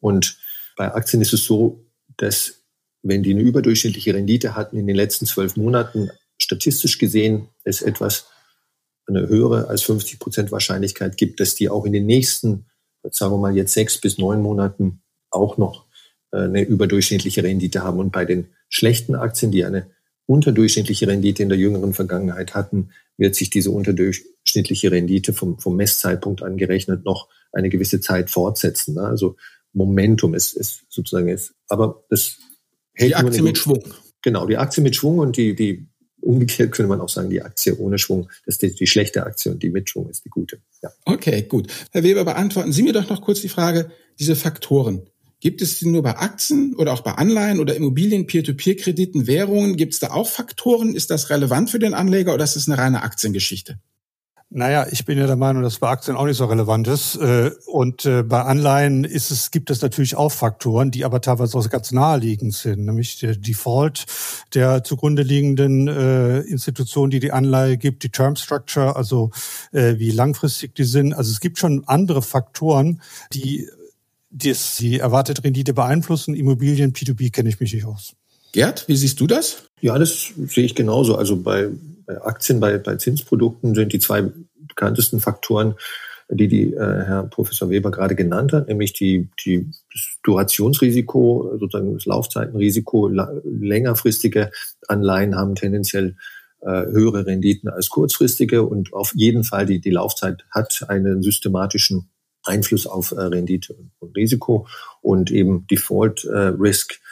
[0.00, 0.38] Und
[0.80, 1.84] bei Aktien ist es so,
[2.16, 2.54] dass
[3.02, 6.08] wenn die eine überdurchschnittliche Rendite hatten in den letzten zwölf Monaten,
[6.40, 8.28] statistisch gesehen es etwas
[9.06, 12.64] eine höhere als 50 Prozent Wahrscheinlichkeit gibt, dass die auch in den nächsten,
[13.10, 15.84] sagen wir mal jetzt sechs bis neun Monaten auch noch
[16.32, 17.98] äh, eine überdurchschnittliche Rendite haben.
[17.98, 19.90] Und bei den schlechten Aktien, die eine
[20.24, 22.88] unterdurchschnittliche Rendite in der jüngeren Vergangenheit hatten,
[23.18, 28.94] wird sich diese unterdurchschnittliche Rendite vom, vom Messzeitpunkt angerechnet noch eine gewisse Zeit fortsetzen.
[28.94, 29.02] Ne?
[29.02, 29.36] Also
[29.72, 31.52] Momentum ist, ist sozusagen ist.
[31.68, 32.36] Aber das
[32.94, 33.84] hält die Aktie mit Schwung.
[34.22, 35.86] Genau, die Aktie mit Schwung und die, die
[36.20, 39.50] umgekehrt könnte man auch sagen, die Aktie ohne Schwung, das ist die, die schlechte Aktie
[39.50, 40.60] und die mit Schwung ist die gute.
[40.82, 40.90] Ja.
[41.04, 41.72] Okay, gut.
[41.92, 45.08] Herr Weber, beantworten Sie mir doch noch kurz die Frage, diese Faktoren.
[45.40, 49.76] Gibt es die nur bei Aktien oder auch bei Anleihen oder Immobilien, Peer-to-Peer-Krediten, Währungen?
[49.76, 50.94] Gibt es da auch Faktoren?
[50.94, 53.78] Ist das relevant für den Anleger oder ist das eine reine Aktiengeschichte?
[54.52, 57.14] Naja, ich bin ja der Meinung, dass bei Aktien auch nicht so relevant ist.
[57.14, 61.56] Äh, und äh, bei Anleihen ist es, gibt es natürlich auch Faktoren, die aber teilweise
[61.56, 64.06] auch ganz naheliegend sind, nämlich der Default
[64.52, 69.30] der zugrunde liegenden äh, Institution, die die Anleihe gibt, die Term Structure, also
[69.72, 71.12] wie langfristig die sind.
[71.12, 73.00] Also es gibt schon andere Faktoren,
[73.32, 73.68] die
[74.30, 76.34] die erwartete Rendite beeinflussen.
[76.34, 78.14] Immobilien, P2P kenne ich mich nicht aus.
[78.52, 79.64] Gerd, wie siehst du das?
[79.80, 81.16] Ja, das sehe ich genauso.
[81.16, 81.68] Also bei
[82.16, 85.74] Aktien, bei, bei Zinsprodukten sind die zwei bekanntesten Faktoren,
[86.28, 89.70] die die äh, Herr Professor Weber gerade genannt hat, nämlich die, die
[90.22, 93.08] Durationsrisiko, sozusagen das Laufzeitenrisiko.
[93.08, 94.50] Längerfristige
[94.86, 96.16] Anleihen haben tendenziell
[96.60, 102.10] äh, höhere Renditen als kurzfristige und auf jeden Fall die, die Laufzeit hat einen systematischen
[102.44, 104.66] Einfluss auf äh, Rendite und Risiko
[105.02, 107.09] und eben Default äh, Risk äh,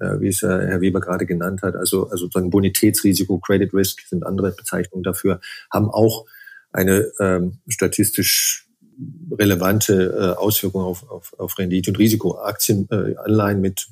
[0.00, 4.52] wie es Herr Weber gerade genannt hat, also, also sozusagen Bonitätsrisiko, Credit Risk sind andere
[4.52, 5.40] Bezeichnungen dafür,
[5.72, 6.26] haben auch
[6.72, 8.66] eine ähm, statistisch
[9.30, 12.38] relevante äh, Auswirkung auf, auf, auf Rendite und Risiko.
[12.38, 13.88] Aktien, äh, Anleihen mit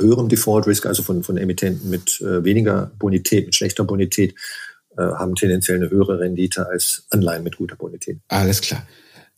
[0.00, 4.34] höherem Default Risk, also von, von Emittenten mit äh, weniger Bonität, mit schlechter Bonität,
[4.96, 8.18] äh, haben tendenziell eine höhere Rendite als Anleihen mit guter Bonität.
[8.28, 8.86] Alles klar.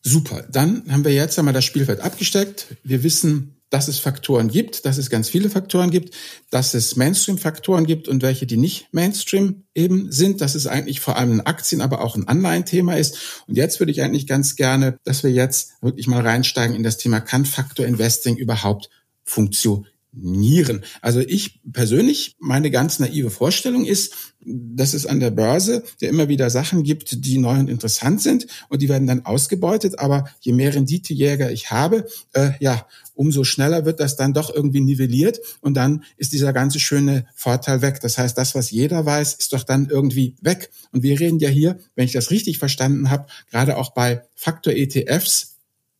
[0.02, 0.44] Super.
[0.50, 2.76] Dann haben wir jetzt einmal das Spielfeld abgesteckt.
[2.84, 6.14] Wir wissen, dass es Faktoren gibt, dass es ganz viele Faktoren gibt,
[6.48, 11.18] dass es Mainstream-Faktoren gibt und welche, die nicht Mainstream eben sind, dass es eigentlich vor
[11.18, 13.42] allem ein Aktien, aber auch ein Anleihenthema ist.
[13.46, 16.96] Und jetzt würde ich eigentlich ganz gerne, dass wir jetzt wirklich mal reinsteigen in das
[16.96, 18.88] Thema, kann Faktor Investing überhaupt
[19.24, 19.95] funktionieren?
[20.16, 20.82] Nieren.
[21.02, 24.14] Also ich persönlich, meine ganz naive Vorstellung ist,
[24.46, 28.46] dass es an der Börse ja immer wieder Sachen gibt, die neu und interessant sind
[28.68, 29.98] und die werden dann ausgebeutet.
[29.98, 34.80] Aber je mehr Renditejäger ich habe, äh, ja, umso schneller wird das dann doch irgendwie
[34.80, 38.00] nivelliert und dann ist dieser ganze schöne Vorteil weg.
[38.00, 40.70] Das heißt, das, was jeder weiß, ist doch dann irgendwie weg.
[40.92, 45.55] Und wir reden ja hier, wenn ich das richtig verstanden habe, gerade auch bei Faktor-ETFs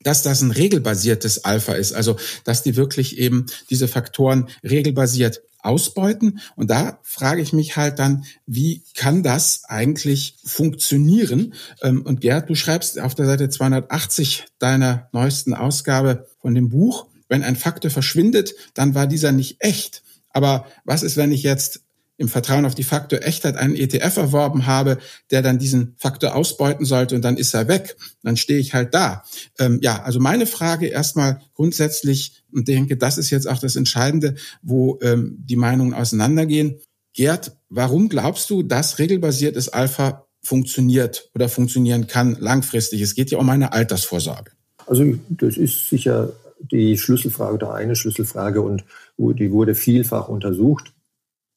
[0.07, 6.39] dass das ein regelbasiertes Alpha ist, also dass die wirklich eben diese Faktoren regelbasiert ausbeuten.
[6.55, 11.55] Und da frage ich mich halt dann, wie kann das eigentlich funktionieren?
[11.83, 17.07] Ähm, und Gerd, du schreibst auf der Seite 280 deiner neuesten Ausgabe von dem Buch,
[17.29, 20.05] wenn ein Faktor verschwindet, dann war dieser nicht echt.
[20.31, 21.81] Aber was ist, wenn ich jetzt
[22.19, 24.99] im Vertrauen auf die Faktor Echtheit einen ETF erworben habe,
[25.31, 27.97] der dann diesen Faktor ausbeuten sollte und dann ist er weg.
[28.23, 29.25] Dann stehe ich halt da.
[29.59, 34.35] Ähm, ja, also meine Frage erstmal grundsätzlich und denke, das ist jetzt auch das Entscheidende,
[34.63, 36.81] wo ähm, die Meinungen auseinandergehen.
[37.13, 43.03] Gerd, warum glaubst du, dass regelbasiertes Alpha funktioniert oder funktionieren kann langfristig?
[43.03, 44.53] Es geht ja um eine Altersvorsorge.
[44.87, 48.85] Also das ist sicher die Schlüsselfrage oder eine Schlüsselfrage und
[49.19, 50.93] die wurde vielfach untersucht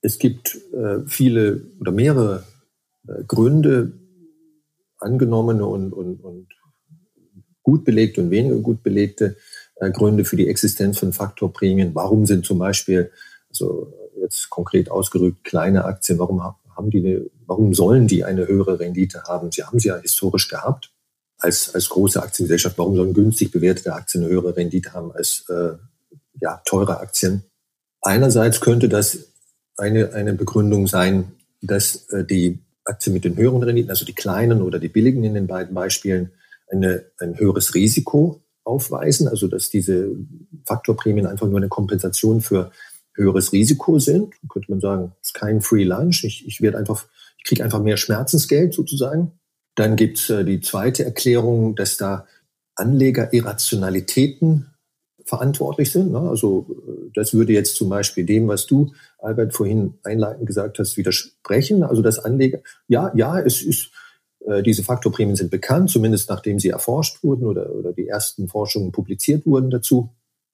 [0.01, 2.43] es gibt äh, viele oder mehrere
[3.07, 3.93] äh, Gründe,
[4.97, 6.47] angenommene und, und, und
[7.63, 9.37] gut belegte und weniger gut belegte
[9.75, 11.95] äh, Gründe für die Existenz von Faktorprämien.
[11.95, 13.11] Warum sind zum Beispiel,
[13.49, 18.79] also jetzt konkret ausgerückt, kleine Aktien, warum haben die eine, warum sollen die eine höhere
[18.79, 19.51] Rendite haben?
[19.51, 20.91] Sie haben sie ja historisch gehabt
[21.37, 22.77] als, als große Aktiengesellschaft.
[22.77, 25.73] Warum sollen günstig bewertete Aktien eine höhere Rendite haben als äh,
[26.41, 27.43] ja, teure Aktien?
[28.01, 29.28] Einerseits könnte das
[29.79, 34.61] eine, eine Begründung sein, dass äh, die Aktien mit den höheren Renditen, also die kleinen
[34.61, 36.31] oder die billigen in den beiden Beispielen,
[36.71, 40.09] eine, ein höheres Risiko aufweisen, also dass diese
[40.65, 42.71] Faktorprämien einfach nur eine Kompensation für
[43.13, 44.33] höheres Risiko sind.
[44.41, 47.05] Da könnte man sagen, es ist kein Free Lunch, ich, ich einfach,
[47.37, 49.31] ich kriege einfach mehr Schmerzensgeld sozusagen.
[49.75, 52.27] Dann gibt es äh, die zweite Erklärung, dass da
[52.75, 54.67] Anleger Irrationalitäten
[55.29, 56.11] verantwortlich sind.
[56.11, 56.19] Ne?
[56.19, 60.97] Also äh, das würde jetzt zum Beispiel dem, was du, Albert, vorhin einleitend gesagt hast,
[60.97, 61.83] widersprechen.
[61.83, 63.91] Also das Anleger, ja, ja, es ist,
[64.45, 68.91] äh, diese Faktorprämien sind bekannt, zumindest nachdem sie erforscht wurden oder, oder die ersten Forschungen
[68.91, 70.09] publiziert wurden dazu.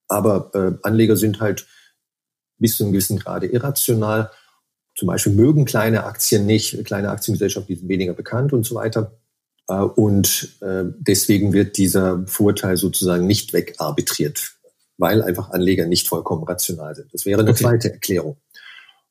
[0.08, 1.66] Aber äh, Anleger sind halt
[2.60, 4.30] bis zu einem gewissen Grade irrational.
[4.96, 9.18] Zum Beispiel mögen kleine Aktien nicht, kleine Aktiengesellschaften, sind weniger bekannt und so weiter.
[9.68, 14.56] Äh, und äh, deswegen wird dieser Vorteil sozusagen nicht wegarbitriert
[14.98, 17.14] weil einfach Anleger nicht vollkommen rational sind.
[17.14, 17.64] Das wäre eine okay.
[17.64, 18.38] zweite Erklärung.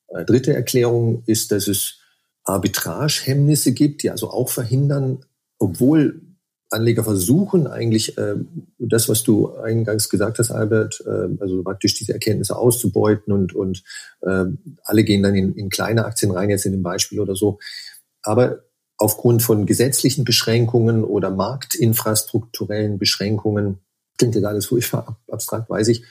[0.07, 1.99] Äh, dritte Erklärung ist, dass es
[2.43, 5.25] Arbitragehemmnisse gibt, die also auch verhindern,
[5.57, 6.21] obwohl
[6.69, 8.35] Anleger versuchen eigentlich äh,
[8.79, 13.83] das, was du eingangs gesagt hast, Albert, äh, also praktisch diese Erkenntnisse auszubeuten und, und
[14.21, 14.45] äh,
[14.83, 17.59] alle gehen dann in, in kleine Aktien rein, jetzt in dem Beispiel oder so.
[18.23, 18.63] Aber
[18.97, 23.79] aufgrund von gesetzlichen Beschränkungen oder marktinfrastrukturellen Beschränkungen,
[24.17, 26.03] klingt ja alles furchtbar abstrakt, weiß ich,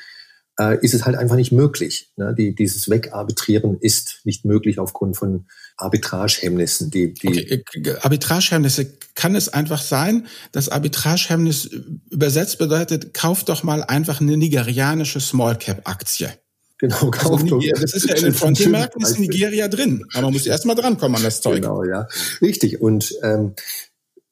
[0.59, 2.13] äh, ist es halt einfach nicht möglich.
[2.17, 2.35] Ne?
[2.37, 6.91] Die, dieses Wegarbitrieren ist nicht möglich aufgrund von Arbitragehemmnissen.
[6.91, 7.65] Die, die okay.
[7.75, 11.71] Äh, Arbitragehemmnisse kann es einfach sein, dass Arbitragehemmnis
[12.11, 16.31] übersetzt bedeutet, kauf doch mal einfach eine nigerianische Small Cap Aktie.
[16.79, 20.33] Genau, kauf also Nigeria, Das ist ja in den Frontiermärkten ist Nigeria drin, aber man
[20.33, 21.63] muss erst mal drankommen an das Zeug.
[21.63, 22.09] Genau, ja,
[22.43, 22.81] richtig.
[22.81, 23.55] Und ähm,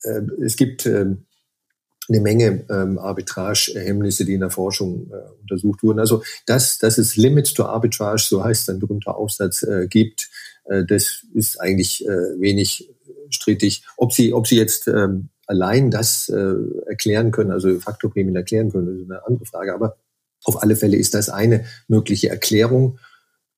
[0.03, 1.27] äh, es gibt ähm,
[2.13, 5.99] eine Menge ähm, Arbitragehemmnisse, die in der Forschung äh, untersucht wurden.
[5.99, 10.31] Also dass, dass es Limits to Arbitrage, so heißt ein berühmter Aufsatz, äh, gibt,
[10.65, 12.91] äh, das ist eigentlich äh, wenig
[13.31, 13.85] strittig.
[13.97, 16.55] Ob sie, ob sie jetzt ähm, allein das äh,
[16.87, 19.75] erklären können, also Faktorprämien erklären können, ist eine andere Frage.
[19.75, 19.97] Aber
[20.45, 22.99] auf alle Fälle ist das eine mögliche Erklärung.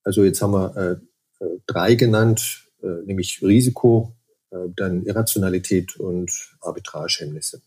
[0.02, 4.14] Also jetzt haben wir äh, äh drei genannt, äh, nämlich Risiko,
[4.50, 7.62] äh, dann Irrationalität und Arbitragehemmnisse.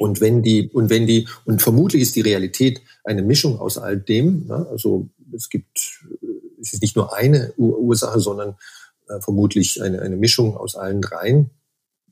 [0.00, 3.98] Und wenn die, und wenn die, und vermutlich ist die Realität eine Mischung aus all
[3.98, 4.46] dem.
[4.46, 4.66] Ne?
[4.70, 5.68] Also es gibt,
[6.58, 8.56] es ist nicht nur eine Ursache, sondern
[9.10, 11.50] äh, vermutlich eine, eine Mischung aus allen dreien.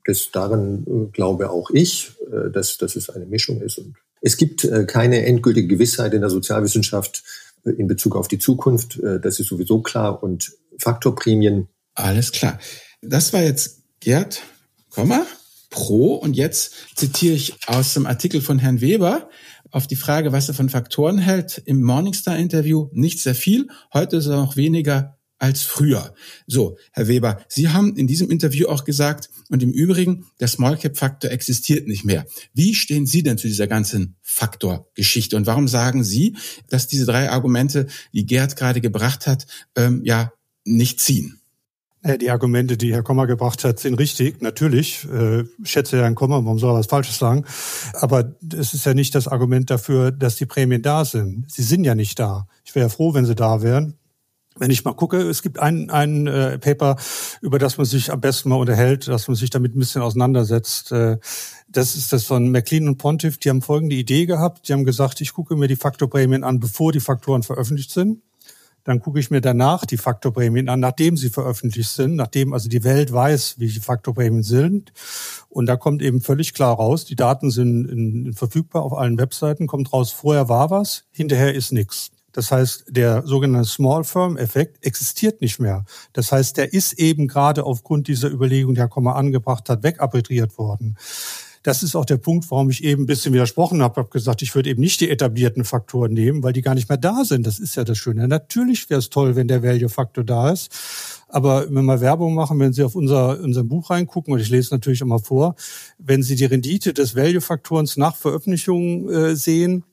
[0.05, 3.79] Das daran äh, glaube auch ich, äh, dass, dass es eine Mischung ist.
[3.79, 7.23] Und es gibt äh, keine endgültige Gewissheit in der Sozialwissenschaft
[7.65, 8.99] äh, in Bezug auf die Zukunft.
[8.99, 10.21] Äh, das ist sowieso klar.
[10.21, 11.69] Und Faktorprämien.
[11.95, 12.59] Alles klar.
[13.01, 14.43] Das war jetzt Gerd,
[14.91, 15.25] Komma,
[15.69, 16.15] pro.
[16.15, 19.29] Und jetzt zitiere ich aus dem Artikel von Herrn Weber
[19.71, 23.67] auf die Frage, was er von Faktoren hält, im Morningstar-Interview nicht sehr viel.
[23.93, 26.13] Heute ist er noch weniger als früher.
[26.47, 30.77] So, Herr Weber, Sie haben in diesem Interview auch gesagt, und im Übrigen, der Small
[30.77, 32.25] Cap Faktor existiert nicht mehr.
[32.53, 35.37] Wie stehen Sie denn zu dieser ganzen Faktorgeschichte?
[35.37, 36.35] Und warum sagen Sie,
[36.67, 40.33] dass diese drei Argumente, die Gerd gerade gebracht hat, ähm, ja,
[40.65, 41.38] nicht ziehen?
[42.01, 44.41] Äh, die Argumente, die Herr Kommer gebracht hat, sind richtig.
[44.41, 47.45] Natürlich, äh, schätze Herrn Kommer, warum soll er was Falsches sagen?
[47.93, 51.51] Aber es ist ja nicht das Argument dafür, dass die Prämien da sind.
[51.51, 52.47] Sie sind ja nicht da.
[52.63, 53.95] Ich wäre ja froh, wenn sie da wären.
[54.57, 56.97] Wenn ich mal gucke, es gibt ein, ein äh, Paper,
[57.41, 60.91] über das man sich am besten mal unterhält, dass man sich damit ein bisschen auseinandersetzt.
[60.91, 61.17] Äh,
[61.69, 63.37] das ist das von McLean und Pontiff.
[63.37, 64.67] Die haben folgende Idee gehabt.
[64.67, 68.21] Die haben gesagt, ich gucke mir die Faktorprämien an, bevor die Faktoren veröffentlicht sind.
[68.89, 72.83] Dann gucke ich mir danach die Faktorprämien an, nachdem sie veröffentlicht sind, nachdem also die
[72.83, 74.91] Welt weiß, wie die Faktorprämien sind.
[75.47, 79.19] Und da kommt eben völlig klar raus, die Daten sind in, in verfügbar auf allen
[79.19, 82.09] Webseiten, kommt raus, vorher war was, hinterher ist nichts.
[82.31, 85.85] Das heißt, der sogenannte Small Firm Effekt existiert nicht mehr.
[86.13, 90.57] Das heißt, der ist eben gerade aufgrund dieser Überlegung, die Herr Kommer angebracht hat, wegarbitriert
[90.57, 90.97] worden.
[91.63, 93.93] Das ist auch der Punkt, warum ich eben ein bisschen widersprochen habe.
[93.93, 96.87] Ich habe gesagt, ich würde eben nicht die etablierten Faktoren nehmen, weil die gar nicht
[96.87, 97.45] mehr da sind.
[97.45, 98.27] Das ist ja das Schöne.
[98.27, 100.71] Natürlich wäre es toll, wenn der Value-Faktor da ist.
[101.27, 104.73] Aber wenn wir Werbung machen, wenn Sie auf unser, unser Buch reingucken, und ich lese
[104.73, 105.55] natürlich immer vor,
[105.97, 109.83] wenn Sie die Rendite des Value-Faktorens nach Veröffentlichung äh, sehen,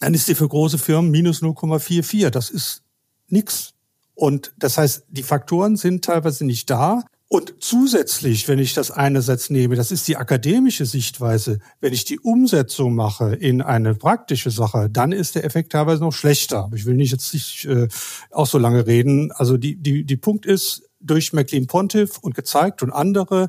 [0.00, 2.30] dann ist die für große Firmen minus 0,44.
[2.30, 2.82] Das ist
[3.28, 3.72] nix.
[4.14, 7.04] Und das heißt, die Faktoren sind teilweise nicht da.
[7.34, 12.20] Und zusätzlich, wenn ich das einerseits nehme, das ist die akademische Sichtweise, wenn ich die
[12.20, 16.70] Umsetzung mache in eine praktische Sache, dann ist der Effekt teilweise noch schlechter.
[16.76, 17.88] Ich will nicht jetzt nicht äh,
[18.30, 19.32] auch so lange reden.
[19.32, 23.48] Also die, die, die Punkt ist, durch McLean Pontiff und gezeigt und andere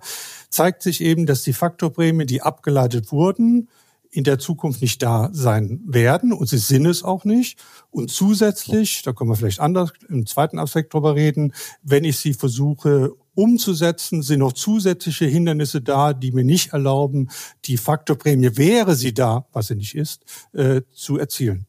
[0.50, 3.70] zeigt sich eben, dass die Faktorprämien, die abgeleitet wurden,
[4.10, 7.60] in der Zukunft nicht da sein werden und sie sind es auch nicht.
[7.92, 12.34] Und zusätzlich, da können wir vielleicht anders im zweiten Aspekt drüber reden, wenn ich sie
[12.34, 17.30] versuche umzusetzen, sind noch zusätzliche Hindernisse da, die mir nicht erlauben,
[17.66, 21.68] die Faktorprämie, wäre sie da, was sie nicht ist, äh, zu erzielen.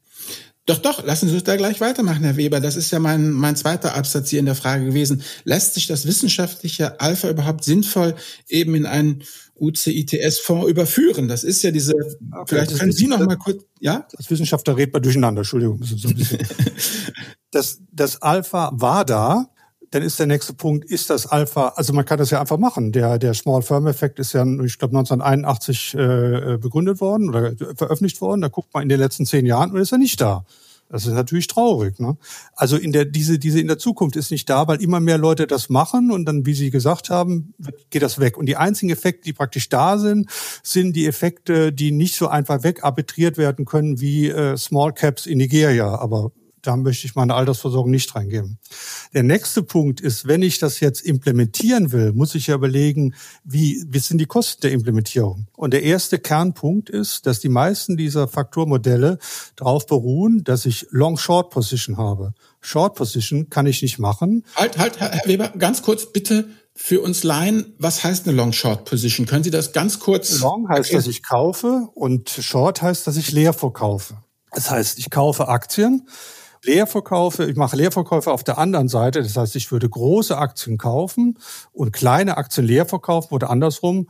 [0.66, 2.58] Doch, doch, lassen Sie uns da gleich weitermachen, Herr Weber.
[2.58, 5.22] Das ist ja mein, mein zweiter Absatz hier in der Frage gewesen.
[5.44, 8.16] Lässt sich das wissenschaftliche Alpha überhaupt sinnvoll
[8.48, 9.22] eben in einen
[9.54, 11.28] UCITS-Fonds überführen?
[11.28, 14.08] Das ist ja diese, okay, vielleicht können Sie noch mal kurz, ja?
[14.16, 15.80] Als Wissenschaftler redet man durcheinander, Entschuldigung.
[17.52, 19.48] Das, das Alpha war da,
[19.90, 22.92] dann ist der nächste Punkt, ist das Alpha, also man kann das ja einfach machen.
[22.92, 28.20] Der, der Small Firm Effekt ist ja, ich glaube, 1981 äh, begründet worden oder veröffentlicht
[28.20, 28.40] worden.
[28.40, 30.44] Da guckt man in den letzten zehn Jahren und ist er nicht da.
[30.88, 31.98] Das ist natürlich traurig.
[31.98, 32.16] Ne?
[32.54, 35.46] Also in der, diese, diese in der Zukunft ist nicht da, weil immer mehr Leute
[35.46, 37.54] das machen und dann, wie Sie gesagt haben,
[37.90, 38.38] geht das weg.
[38.38, 40.30] Und die einzigen Effekte, die praktisch da sind,
[40.62, 45.38] sind die Effekte, die nicht so einfach wegarbitriert werden können wie äh, Small Caps in
[45.38, 45.96] Nigeria.
[45.96, 46.30] Aber
[46.66, 48.58] da möchte ich meine Altersversorgung nicht reingeben.
[49.14, 53.84] Der nächste Punkt ist, wenn ich das jetzt implementieren will, muss ich ja überlegen, wie,
[53.88, 55.46] wie sind die Kosten der Implementierung?
[55.56, 59.18] Und der erste Kernpunkt ist, dass die meisten dieser Faktormodelle
[59.54, 62.32] darauf beruhen, dass ich Long-Short-Position habe.
[62.60, 64.44] Short-Position kann ich nicht machen.
[64.56, 69.26] Halt, halt, Herr Weber, ganz kurz bitte für uns Laien, was heißt eine Long-Short-Position?
[69.26, 70.40] Können Sie das ganz kurz?
[70.40, 74.18] Long heißt, dass ich kaufe und Short heißt, dass ich leer verkaufe.
[74.52, 76.06] Das heißt, ich kaufe Aktien,
[76.64, 79.22] leer verkaufe, ich mache Leerverkäufe auf der anderen Seite.
[79.22, 81.38] Das heißt, ich würde große Aktien kaufen
[81.72, 84.08] und kleine Aktien leer verkaufen oder andersrum.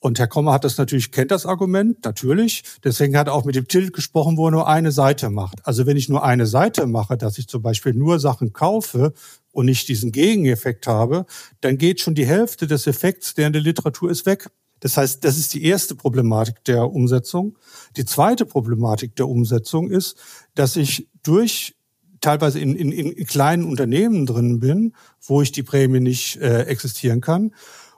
[0.00, 2.62] Und Herr Kommer hat das natürlich, kennt das Argument, natürlich.
[2.84, 5.66] Deswegen hat er auch mit dem Tilt gesprochen, wo er nur eine Seite macht.
[5.66, 9.12] Also wenn ich nur eine Seite mache, dass ich zum Beispiel nur Sachen kaufe
[9.50, 11.26] und nicht diesen Gegeneffekt habe,
[11.60, 14.48] dann geht schon die Hälfte des Effekts, der in der Literatur ist, weg.
[14.80, 17.58] Das heißt, das ist die erste Problematik der Umsetzung.
[17.96, 20.16] Die zweite Problematik der Umsetzung ist,
[20.54, 21.74] dass ich durch
[22.20, 27.20] teilweise in, in, in kleinen Unternehmen drin bin, wo ich die Prämie nicht äh, existieren
[27.20, 27.52] kann.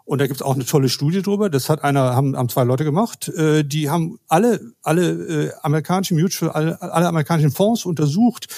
[0.05, 1.51] Und da gibt es auch eine tolle Studie drüber.
[1.51, 3.29] Das hat einer, haben, haben zwei Leute gemacht.
[3.29, 8.49] Äh, die haben alle, alle äh, amerikanischen Mutual, alle, alle amerikanischen Fonds untersucht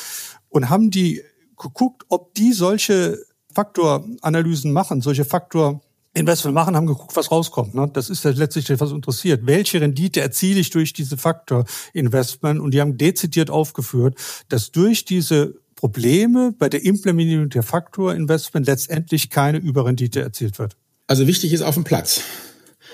[0.49, 1.23] und haben die
[1.59, 3.19] geguckt, ob die solche
[3.53, 5.83] Faktoranalysen machen, solche Faktor
[6.15, 7.75] Investment machen, haben geguckt, was rauskommt.
[7.75, 7.89] Ne?
[7.93, 9.47] Das ist ja letztlich was interessiert.
[9.47, 12.61] Welche Rendite erziele ich durch diese Faktor-Investment?
[12.61, 14.17] Und die haben dezidiert aufgeführt,
[14.49, 20.77] dass durch diese Probleme bei der Implementierung der Faktor-Investment letztendlich keine Überrendite erzielt wird.
[21.07, 22.21] Also wichtig ist auf dem Platz.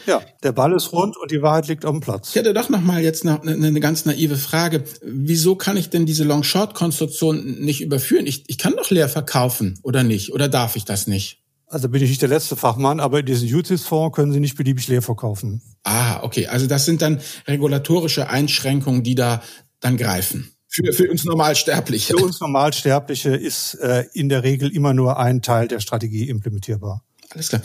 [0.07, 2.31] Ja, der Ball ist rund und die Wahrheit liegt auf dem Platz.
[2.31, 4.85] Ich hätte doch noch mal jetzt eine, eine ganz naive Frage.
[5.03, 8.27] Wieso kann ich denn diese Long-Short-Konstruktion nicht überführen?
[8.27, 10.33] Ich, ich kann doch leer verkaufen, oder nicht?
[10.33, 11.43] Oder darf ich das nicht?
[11.71, 15.03] Also bin ich nicht der letzte Fachmann, aber diesen UCITS-Fonds können Sie nicht beliebig leer
[15.03, 15.61] verkaufen.
[15.85, 16.47] Ah, okay.
[16.47, 19.43] Also das sind dann regulatorische Einschränkungen, die da
[19.81, 20.51] dann greifen.
[20.67, 22.17] Für, für uns Normalsterbliche.
[22.17, 27.05] Für uns Normalsterbliche ist äh, in der Regel immer nur ein Teil der Strategie implementierbar.
[27.31, 27.63] Alles klar.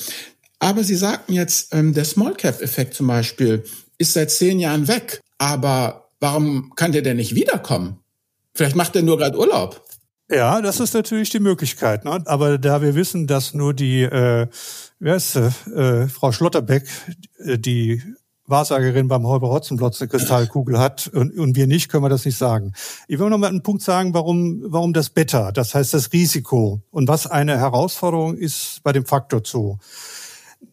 [0.60, 3.64] Aber Sie sagten jetzt, ähm, der Small Cap-Effekt zum Beispiel
[3.98, 5.22] ist seit zehn Jahren weg.
[5.38, 8.00] Aber warum kann der denn nicht wiederkommen?
[8.54, 9.84] Vielleicht macht er nur gerade Urlaub.
[10.34, 12.06] Ja, das ist natürlich die Möglichkeit.
[12.06, 12.24] Ne?
[12.26, 14.48] Aber da wir wissen, dass nur die, äh,
[15.00, 16.88] wer ist, äh, Frau Schlotterbeck,
[17.38, 18.02] äh, die
[18.48, 22.38] Wahrsagerin beim Holber Hotzenplotz eine Kristallkugel hat und, und wir nicht, können wir das nicht
[22.38, 22.74] sagen.
[23.08, 26.82] Ich will noch mal einen Punkt sagen, warum, warum das Beta, das heißt das Risiko
[26.90, 29.78] und was eine Herausforderung ist bei dem Faktor Zoo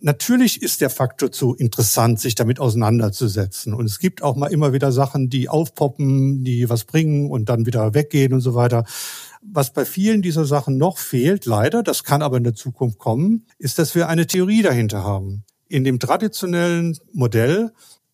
[0.00, 3.74] natürlich ist der Faktor zu interessant, sich damit auseinanderzusetzen.
[3.74, 7.66] Und es gibt auch mal immer wieder Sachen, die aufpoppen, die was bringen und dann
[7.66, 8.84] wieder weggehen und so weiter.
[9.42, 13.46] Was bei vielen dieser Sachen noch fehlt, leider, das kann aber in der Zukunft kommen,
[13.58, 15.44] ist, dass wir eine Theorie dahinter haben.
[15.68, 17.72] In dem traditionellen Modell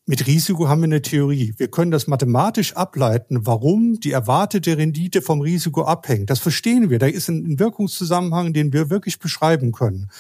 [0.09, 1.55] mit Risiko haben wir eine Theorie.
[1.57, 6.31] Wir können das mathematisch ableiten, warum die erwartete Rendite vom Risiko abhängt.
[6.31, 7.01] Das verstehen wir.
[7.01, 10.11] Da ist ein Wirkungszusammenhang, den wir wirklich beschreiben können.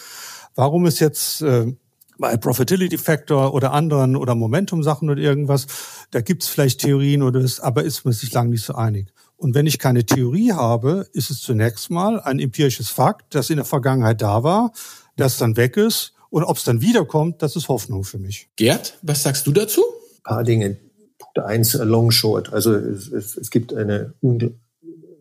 [0.56, 1.72] Warum ist jetzt äh,
[2.18, 5.66] bei Profitability Factor oder anderen oder Momentum-Sachen oder irgendwas,
[6.10, 9.12] da gibt's vielleicht Theorien oder ist, aber ist man sich lang nicht so einig.
[9.36, 13.56] Und wenn ich keine Theorie habe, ist es zunächst mal ein empirisches Fakt, das in
[13.56, 14.72] der Vergangenheit da war,
[15.16, 16.14] das dann weg ist.
[16.30, 18.48] Und ob es dann wiederkommt, das ist Hoffnung für mich.
[18.56, 19.82] Gerd, was sagst du dazu?
[20.18, 20.76] Ein paar Dinge.
[21.18, 22.52] Punkt eins, Long Short.
[22.52, 24.14] Also es, es, es gibt eine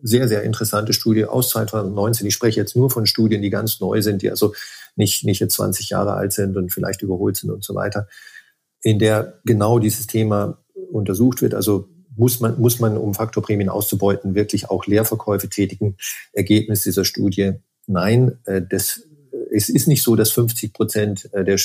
[0.02, 2.26] sehr, sehr interessante Studie aus 2019.
[2.26, 4.54] Ich spreche jetzt nur von Studien, die ganz neu sind, die also
[4.94, 8.08] nicht, nicht jetzt 20 Jahre alt sind und vielleicht überholt sind und so weiter,
[8.82, 10.58] in der genau dieses Thema
[10.90, 11.54] untersucht wird.
[11.54, 15.96] Also muss man, muss man, um Faktorprämien auszubeuten, wirklich auch Leerverkäufe tätigen?
[16.32, 17.54] Ergebnis dieser Studie,
[17.86, 19.02] nein, äh, das,
[19.52, 21.56] es ist nicht so, dass 50 Prozent äh, der,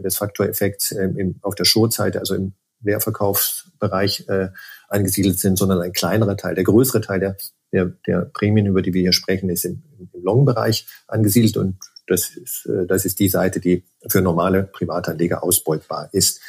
[0.00, 4.48] des Faktoreffekts ähm, auf der Short-Seite, also im Leerverkaufsbereich äh,
[4.88, 6.54] angesiedelt sind, sondern ein kleinerer Teil.
[6.54, 7.36] Der größere Teil der,
[7.72, 12.30] der, der Prämien, über die wir hier sprechen, ist im, im Long-Bereich angesiedelt und das
[12.30, 16.40] ist, äh, das ist die Seite, die für normale Privatanleger ausbeutbar ist.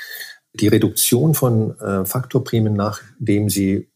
[0.53, 3.89] Die Reduktion von äh, Faktorprämien, nachdem sie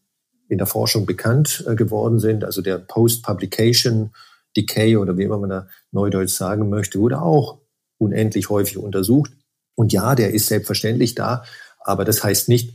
[0.48, 4.12] in der Forschung bekannt äh, geworden sind, also der Post-Publication
[4.56, 7.58] Decay oder wie immer man da neudeutsch sagen möchte, wurde auch
[7.98, 9.32] unendlich häufig untersucht.
[9.74, 11.44] Und ja, der ist selbstverständlich da,
[11.80, 12.74] aber das heißt nicht,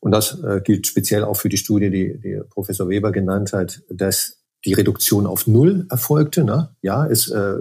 [0.00, 3.82] und das äh, gilt speziell auch für die Studie, die, die Professor Weber genannt hat,
[3.90, 6.42] dass die Reduktion auf Null erfolgte.
[6.42, 6.74] Ne?
[6.82, 7.56] Ja, es äh,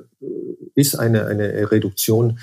[0.74, 2.40] ist eine, eine Reduktion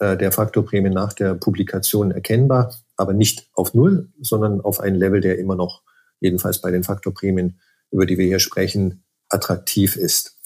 [0.00, 5.38] der Faktorprämie nach der Publikation erkennbar, aber nicht auf Null, sondern auf ein Level, der
[5.38, 5.82] immer noch,
[6.20, 10.38] jedenfalls bei den Faktorprämien, über die wir hier sprechen, attraktiv ist.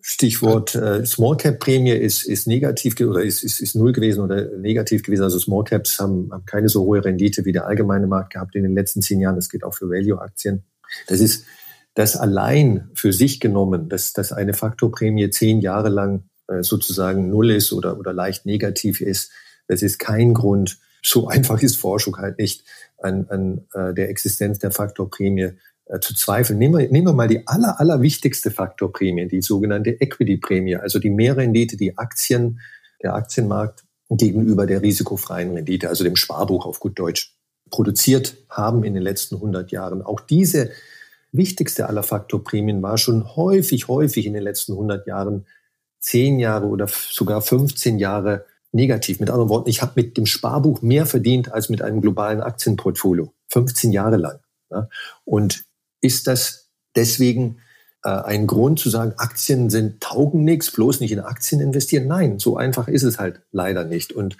[0.00, 4.56] Stichwort äh, Small Cap Prämie ist, ist negativ oder ist, ist, ist null gewesen oder
[4.58, 5.22] negativ gewesen.
[5.22, 8.64] Also Small Caps haben, haben keine so hohe Rendite wie der allgemeine Markt gehabt in
[8.64, 9.36] den letzten zehn Jahren.
[9.36, 10.64] Das geht auch für Value Aktien.
[11.06, 11.44] Das ist
[11.94, 17.50] das allein für sich genommen, dass, dass eine Faktorprämie zehn Jahre lang äh, sozusagen null
[17.50, 19.30] ist oder, oder leicht negativ ist,
[19.68, 20.78] das ist kein Grund.
[21.02, 22.64] So einfach ist Forschung halt nicht
[22.98, 25.52] an, an äh, der Existenz der Faktorprämie
[25.86, 26.58] äh, zu zweifeln.
[26.58, 31.10] Nehmen wir, nehmen wir mal die aller, aller wichtigste Faktorprämie, die sogenannte Equity-Prämie, also die
[31.10, 32.60] Mehrrendite, die Aktien,
[33.02, 37.34] der Aktienmarkt gegenüber der risikofreien Rendite, also dem Sparbuch auf gut Deutsch,
[37.70, 40.02] produziert haben in den letzten 100 Jahren.
[40.02, 40.70] Auch diese
[41.32, 45.46] wichtigste aller Faktorprämien war schon häufig, häufig in den letzten 100 Jahren
[46.02, 49.20] zehn Jahre oder sogar 15 Jahre negativ.
[49.20, 53.32] Mit anderen Worten, ich habe mit dem Sparbuch mehr verdient als mit einem globalen Aktienportfolio.
[53.48, 54.40] 15 Jahre lang.
[54.70, 54.88] Ja.
[55.24, 55.64] Und
[56.00, 57.58] ist das deswegen
[58.02, 62.08] äh, ein Grund zu sagen, Aktien sind taugen nichts, bloß nicht in Aktien investieren?
[62.08, 64.12] Nein, so einfach ist es halt leider nicht.
[64.12, 64.36] Und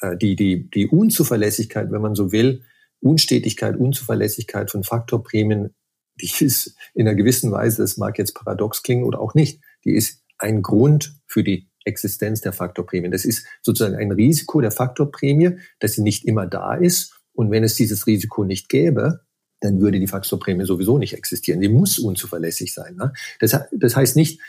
[0.00, 2.62] äh, die, die, die Unzuverlässigkeit, wenn man so will,
[3.00, 5.74] Unstetigkeit, Unzuverlässigkeit von Faktorprämien,
[6.20, 9.94] die ist in einer gewissen Weise, das mag jetzt paradox klingen oder auch nicht, die
[9.94, 13.12] ist ein Grund für die Existenz der Faktorprämien.
[13.12, 17.14] Das ist sozusagen ein Risiko der Faktorprämie, dass sie nicht immer da ist.
[17.32, 19.20] Und wenn es dieses Risiko nicht gäbe,
[19.60, 21.60] dann würde die Faktorprämie sowieso nicht existieren.
[21.60, 22.94] Die muss unzuverlässig sein.
[22.96, 23.12] Ne?
[23.40, 24.40] Das, das heißt nicht,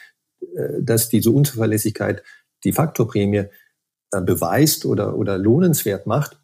[0.42, 2.24] äh, dass diese Unzuverlässigkeit
[2.64, 3.46] die Faktorprämie
[4.12, 6.40] äh, beweist oder, oder lohnenswert macht.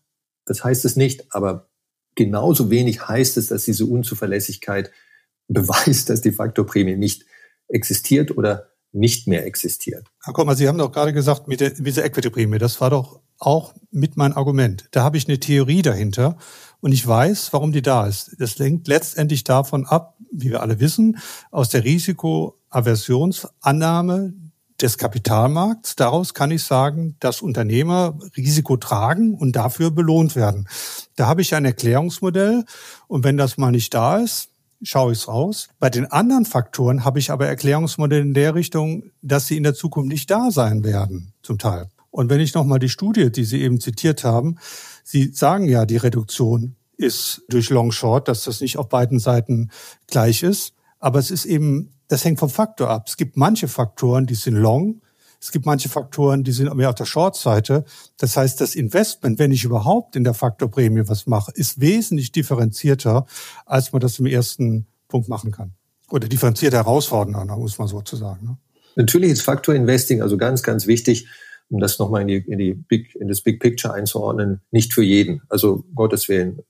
[0.45, 1.25] Das heißt es nicht.
[1.29, 1.69] Aber
[2.15, 4.91] genauso wenig heißt es, dass diese Unzuverlässigkeit
[5.47, 7.25] beweist, dass die Faktorprämie nicht
[7.67, 10.07] existiert oder nicht mehr existiert.
[10.23, 13.19] Herr Kommer, Sie haben doch gerade gesagt, mit, der, mit dieser Equity-Prämie, das war doch
[13.37, 14.87] auch mit mein Argument.
[14.91, 16.37] Da habe ich eine Theorie dahinter
[16.79, 18.37] und ich weiß, warum die da ist.
[18.39, 21.17] Das lenkt letztendlich davon ab, wie wir alle wissen,
[21.51, 24.33] aus der Risikoaversionsannahme
[24.81, 25.95] des Kapitalmarkts.
[25.95, 30.67] Daraus kann ich sagen, dass Unternehmer Risiko tragen und dafür belohnt werden.
[31.15, 32.65] Da habe ich ein Erklärungsmodell
[33.07, 34.49] und wenn das mal nicht da ist,
[34.82, 35.69] schaue ich es raus.
[35.80, 39.73] Bei den anderen Faktoren habe ich aber Erklärungsmodelle in der Richtung, dass sie in der
[39.73, 41.89] Zukunft nicht da sein werden, zum Teil.
[42.11, 44.57] Und wenn ich nochmal die Studie, die Sie eben zitiert haben,
[45.03, 49.69] Sie sagen ja, die Reduktion ist durch Long Short, dass das nicht auf beiden Seiten
[50.07, 50.73] gleich ist.
[50.99, 53.05] Aber es ist eben, das hängt vom Faktor ab.
[53.07, 55.01] Es gibt manche Faktoren, die sind long
[55.45, 57.85] es gibt manche Faktoren, die sind mehr auf der Short-Seite.
[58.17, 63.27] Das heißt, das Investment, wenn ich überhaupt in der Faktorprämie was mache, ist wesentlich differenzierter,
[63.67, 65.73] als man das im ersten Punkt machen kann.
[66.09, 68.43] Oder differenzierter herausfordernder, muss man sozusagen.
[68.43, 68.57] Ne?
[68.95, 71.27] Natürlich ist Faktor Investing also ganz, ganz wichtig,
[71.69, 75.03] um das nochmal in, die, in, die Big, in das Big Picture einzuordnen, nicht für
[75.03, 75.43] jeden.
[75.49, 76.61] Also Gottes Willen.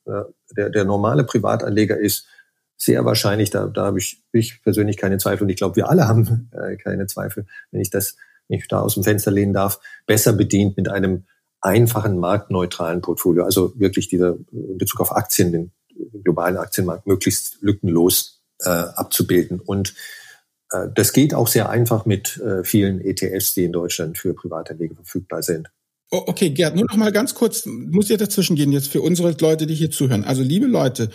[0.58, 2.26] Der, der normale Privatanleger ist
[2.76, 6.10] sehr wahrscheinlich, da, da habe ich, ich persönlich keine Zweifel und ich glaube, wir alle
[6.10, 8.18] haben äh, keine Zweifel, wenn ich das
[8.48, 11.26] ich da aus dem Fenster lehnen darf, besser bedient mit einem
[11.62, 13.44] einfachen marktneutralen Portfolio.
[13.44, 15.72] Also wirklich dieser in Bezug auf Aktien, den
[16.24, 19.60] globalen Aktienmarkt möglichst lückenlos äh, abzubilden.
[19.60, 19.96] Und
[20.72, 24.96] äh, das geht auch sehr einfach mit äh, vielen ETFs, die in Deutschland für Privatanleger
[24.96, 25.70] verfügbar sind.
[26.12, 29.66] Okay, Gerd, nur noch mal ganz kurz, muss ja dazwischen gehen jetzt für unsere Leute,
[29.66, 30.24] die hier zuhören.
[30.24, 31.10] Also liebe Leute,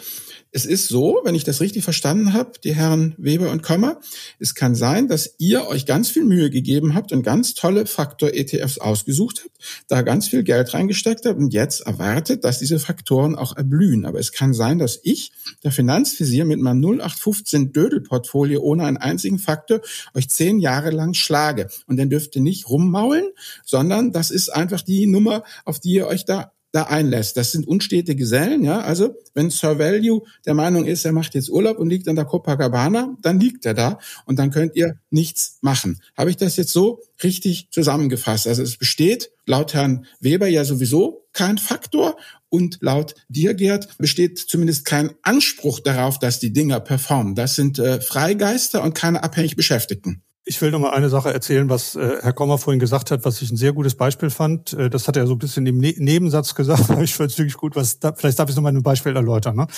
[0.52, 4.00] es ist so, wenn ich das richtig verstanden habe, die Herren Weber und Kommer,
[4.38, 8.78] es kann sein, dass ihr euch ganz viel Mühe gegeben habt und ganz tolle Faktor-ETFs
[8.78, 9.56] ausgesucht habt,
[9.88, 14.04] da ganz viel Geld reingesteckt habt und jetzt erwartet, dass diese Faktoren auch erblühen.
[14.04, 15.32] Aber es kann sein, dass ich,
[15.62, 19.80] der Finanzvisier, mit meinem 0815 Dödel-Portfolio ohne einen einzigen Faktor
[20.14, 21.68] euch zehn Jahre lang schlage.
[21.86, 23.28] Und dann dürft ihr nicht rummaulen,
[23.64, 27.36] sondern das ist einfach die Nummer, auf die ihr euch da da einlässt.
[27.36, 28.80] Das sind unstete Gesellen, ja.
[28.80, 32.24] Also, wenn Sir Value der Meinung ist, er macht jetzt Urlaub und liegt an der
[32.24, 36.00] Copacabana, dann liegt er da und dann könnt ihr nichts machen.
[36.16, 38.46] Habe ich das jetzt so richtig zusammengefasst?
[38.46, 42.16] Also, es besteht laut Herrn Weber ja sowieso kein Faktor
[42.48, 47.34] und laut dir, Gerd, besteht zumindest kein Anspruch darauf, dass die Dinger performen.
[47.34, 50.22] Das sind äh, Freigeister und keine abhängig Beschäftigten.
[50.50, 53.40] Ich will noch mal eine Sache erzählen, was äh, Herr Kommer vorhin gesagt hat, was
[53.40, 54.72] ich ein sehr gutes Beispiel fand.
[54.72, 57.38] Äh, das hat er so ein bisschen im ne Nebensatz gesagt, aber ich fand es
[57.38, 57.76] wirklich gut.
[57.76, 59.54] Was da, vielleicht darf ich noch mal ein Beispiel erläutern.
[59.54, 59.68] Ne?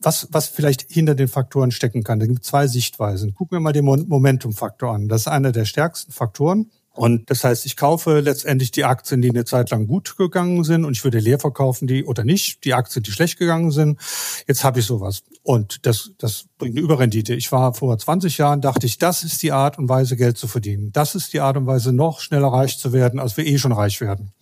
[0.00, 2.20] Was, was vielleicht hinter den Faktoren stecken kann.
[2.20, 3.34] Da gibt es zwei Sichtweisen.
[3.34, 5.08] Gucken wir mal den Momentum-Faktor an.
[5.08, 6.70] Das ist einer der stärksten Faktoren.
[6.94, 10.84] Und das heißt, ich kaufe letztendlich die Aktien, die eine Zeit lang gut gegangen sind
[10.84, 13.98] und ich würde leer verkaufen die oder nicht, die Aktien, die schlecht gegangen sind.
[14.46, 15.24] Jetzt habe ich sowas.
[15.42, 17.34] Und das, das bringt eine Überrendite.
[17.34, 20.46] Ich war vor 20 Jahren, dachte ich, das ist die Art und Weise, Geld zu
[20.46, 20.92] verdienen.
[20.92, 23.72] Das ist die Art und Weise, noch schneller reich zu werden, als wir eh schon
[23.72, 24.32] reich werden.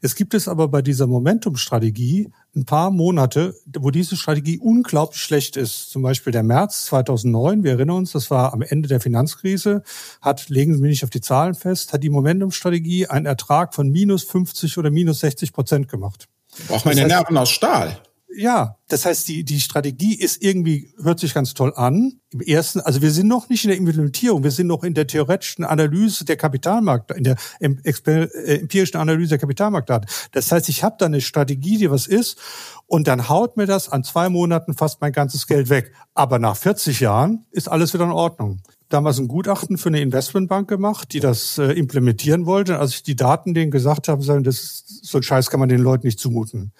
[0.00, 5.56] Es gibt es aber bei dieser Momentum-Strategie ein paar Monate, wo diese Strategie unglaublich schlecht
[5.56, 5.90] ist.
[5.90, 9.82] Zum Beispiel der März 2009, wir erinnern uns, das war am Ende der Finanzkrise,
[10.20, 13.88] hat, legen Sie mich nicht auf die Zahlen fest, hat die Momentum-Strategie einen Ertrag von
[13.90, 16.28] minus 50 oder minus 60 Prozent gemacht.
[16.68, 17.98] Braucht man das heißt, Nerven aus Stahl?
[18.34, 22.20] Ja, das heißt, die, die Strategie ist irgendwie, hört sich ganz toll an.
[22.30, 25.06] Im ersten, also wir sind noch nicht in der Implementierung, wir sind noch in der
[25.06, 30.08] theoretischen Analyse der Kapitalmarkt, in der äh, empirischen Analyse der Kapitalmarktdaten.
[30.32, 32.38] Das heißt, ich habe da eine Strategie, die was ist,
[32.86, 35.92] und dann haut mir das an zwei Monaten fast mein ganzes Geld weg.
[36.14, 38.60] Aber nach 40 Jahren ist alles wieder in Ordnung
[38.92, 42.78] damals ein Gutachten für eine Investmentbank gemacht, die das äh, implementieren wollte.
[42.78, 45.68] Als ich die Daten denen gesagt habe, sagen, das ist, so ein Scheiß kann man
[45.68, 46.72] den Leuten nicht zumuten.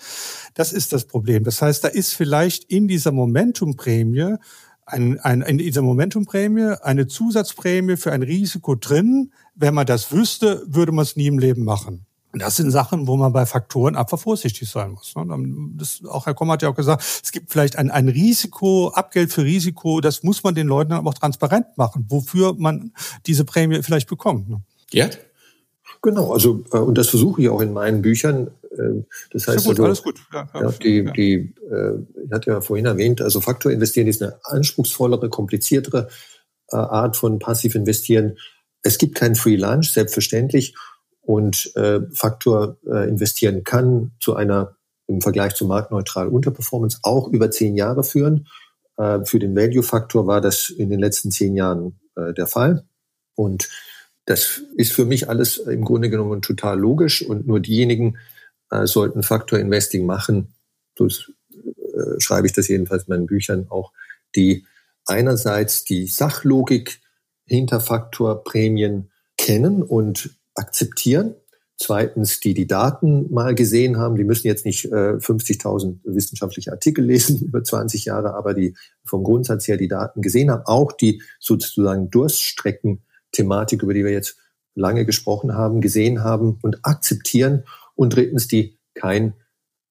[0.55, 1.45] Das ist das Problem.
[1.45, 4.37] Das heißt, da ist vielleicht in dieser Momentumprämie
[4.85, 9.33] ein, ein, in dieser Momentumprämie eine Zusatzprämie für ein Risiko drin.
[9.55, 12.07] Wenn man das wüsste, würde man es nie im Leben machen.
[12.35, 15.15] Das sind Sachen, wo man bei Faktoren einfach vorsichtig sein muss.
[15.15, 15.27] Ne?
[15.77, 19.33] Das, auch Herr Kommer hat ja auch gesagt, es gibt vielleicht ein, ein Risiko, Abgeld
[19.33, 22.93] für Risiko, das muss man den Leuten dann auch transparent machen, wofür man
[23.27, 24.49] diese Prämie vielleicht bekommt.
[24.49, 24.63] Ne?
[24.93, 25.11] Ja.
[26.01, 28.51] Genau, also äh, und das versuche ich auch in meinen Büchern.
[28.73, 30.21] Äh, das heißt, gut, also, alles gut.
[30.33, 34.37] Ja, ja, die, die, äh, ich hatte ja vorhin erwähnt, also Faktor investieren ist eine
[34.45, 36.09] anspruchsvollere, kompliziertere
[36.69, 38.39] Art von passiv investieren.
[38.83, 40.75] Es gibt keinen Free Lunch, selbstverständlich
[41.23, 47.51] und äh, Faktor äh, investieren kann zu einer im Vergleich zu marktneutral Unterperformance auch über
[47.51, 48.49] zehn Jahre führen.
[48.97, 52.85] Äh, für den Value-Faktor war das in den letzten zehn Jahren äh, der Fall.
[53.35, 53.69] Und
[54.27, 58.19] das ist für mich alles im Grunde genommen total logisch und nur diejenigen
[58.71, 60.55] äh, sollten Faktor Investing machen,
[60.97, 63.93] so äh, schreibe ich das jedenfalls in meinen Büchern auch,
[64.37, 64.67] die
[65.07, 67.01] einerseits die Sachlogik
[67.45, 71.35] hinter Faktorprämien kennen und akzeptieren.
[71.79, 77.05] Zweitens, die die Daten mal gesehen haben, die müssen jetzt nicht äh, 50.000 wissenschaftliche Artikel
[77.07, 81.23] lesen über 20 Jahre, aber die vom Grundsatz her die Daten gesehen haben, auch die
[81.41, 84.37] sozusagen Durststrecken-Thematik, über die wir jetzt
[84.75, 87.65] lange gesprochen haben, gesehen haben und akzeptieren.
[87.95, 89.35] Und drittens, die kein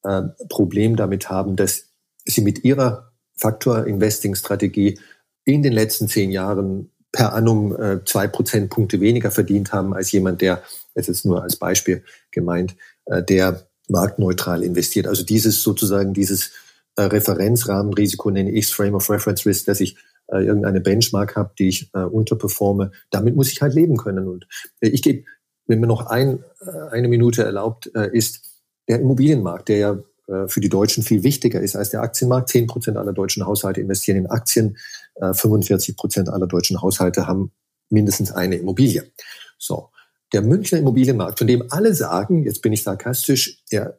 [0.03, 1.89] äh, Problem damit haben, dass
[2.25, 4.99] sie mit ihrer Faktor-Investing-Strategie
[5.43, 10.41] in den letzten zehn Jahren per annum äh, zwei Prozentpunkte weniger verdient haben als jemand,
[10.41, 15.07] der, es ist nur als Beispiel gemeint, äh, der marktneutral investiert.
[15.07, 16.51] Also dieses sozusagen, dieses
[16.95, 19.97] äh, Referenzrahmenrisiko nenne ich Frame of Reference Risk, dass ich
[20.27, 22.91] äh, irgendeine Benchmark habe, die ich äh, unterperforme.
[23.09, 24.27] Damit muss ich halt leben können.
[24.27, 24.47] Und
[24.79, 25.25] äh, ich gebe,
[25.67, 28.41] wenn mir noch ein, äh, eine Minute erlaubt äh, ist,
[28.87, 32.49] der Immobilienmarkt, der ja äh, für die Deutschen viel wichtiger ist als der Aktienmarkt.
[32.49, 34.77] Zehn Prozent aller deutschen Haushalte investieren in Aktien.
[35.33, 37.51] 45 äh, Prozent aller deutschen Haushalte haben
[37.89, 39.11] mindestens eine Immobilie.
[39.57, 39.89] So.
[40.33, 43.93] Der Münchner Immobilienmarkt, von dem alle sagen, jetzt bin ich sarkastisch, ja,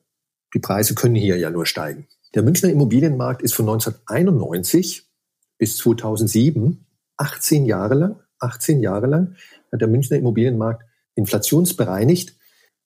[0.54, 2.08] die Preise können hier ja nur steigen.
[2.34, 5.06] Der Münchner Immobilienmarkt ist von 1991
[5.58, 6.86] bis 2007,
[7.18, 9.36] 18 Jahre lang, 18 Jahre lang,
[9.70, 12.34] hat der Münchner Immobilienmarkt inflationsbereinigt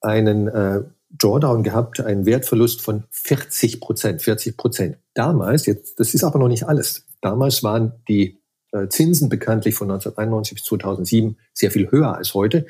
[0.00, 4.98] einen äh, Drawdown gehabt, einen Wertverlust von 40 Prozent, 40 Prozent.
[5.14, 7.05] Damals, jetzt, das ist aber noch nicht alles.
[7.26, 12.66] Damals waren die äh, Zinsen bekanntlich von 1991 bis 2007 sehr viel höher als heute,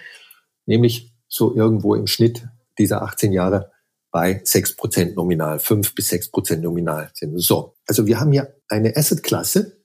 [0.64, 2.48] nämlich so irgendwo im Schnitt
[2.78, 3.70] dieser 18 Jahre
[4.10, 7.38] bei 6 Prozent nominal, 5 bis 6 Prozent nominal sind.
[7.38, 9.76] So, also wir haben hier eine Assetklasse,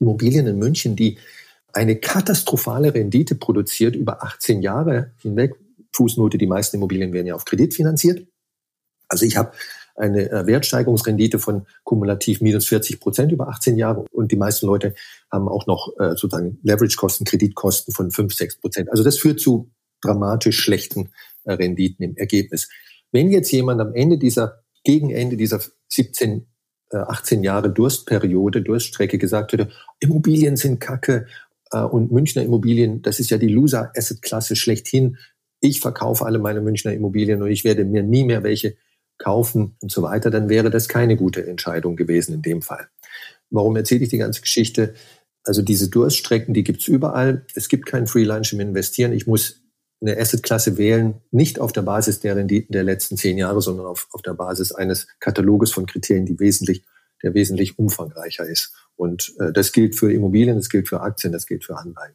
[0.00, 1.18] Immobilien in München, die
[1.74, 5.56] eine katastrophale Rendite produziert über 18 Jahre hinweg,
[5.94, 8.26] Fußnote, die meisten Immobilien werden ja auf Kredit finanziert.
[9.08, 9.52] Also ich habe
[9.96, 14.94] eine äh, Wertsteigerungsrendite von kumulativ minus 40 Prozent über 18 Jahre und die meisten Leute
[15.30, 18.90] haben auch noch äh, sozusagen Leverage-Kosten, Kreditkosten von 5, 6 Prozent.
[18.90, 19.70] Also das führt zu
[20.02, 21.10] dramatisch schlechten
[21.44, 22.68] äh, Renditen im Ergebnis.
[23.12, 26.46] Wenn jetzt jemand am Ende dieser, gegen Ende dieser 17,
[26.92, 31.26] 18 Jahre Durstperiode, Durststrecke gesagt hätte, Immobilien sind Kacke
[31.72, 35.16] und Münchner Immobilien, das ist ja die Loser-Asset-Klasse schlechthin,
[35.60, 38.76] ich verkaufe alle meine Münchner Immobilien und ich werde mir nie mehr welche
[39.18, 42.88] kaufen und so weiter, dann wäre das keine gute Entscheidung gewesen in dem Fall.
[43.50, 44.94] Warum erzähle ich die ganze Geschichte?
[45.44, 47.46] Also diese Durststrecken, die gibt's überall.
[47.54, 49.12] Es gibt keinen Free Lunch im Investieren.
[49.12, 49.62] Ich muss
[50.00, 54.08] eine Assetklasse wählen, nicht auf der Basis der Renditen der letzten zehn Jahre, sondern auf,
[54.12, 56.84] auf der Basis eines Kataloges von Kriterien, die wesentlich,
[57.22, 58.74] der wesentlich umfangreicher ist.
[58.96, 62.14] Und äh, das gilt für Immobilien, das gilt für Aktien, das gilt für Anleihen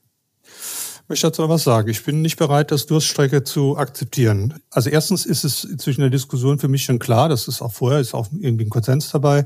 [1.11, 1.89] möchte dazu was sagen.
[1.89, 4.53] Ich bin nicht bereit, das Durststrecke zu akzeptieren.
[4.69, 7.99] Also erstens ist es zwischen der Diskussion für mich schon klar, das ist auch vorher,
[7.99, 9.43] ist auch irgendwie ein Konsens dabei,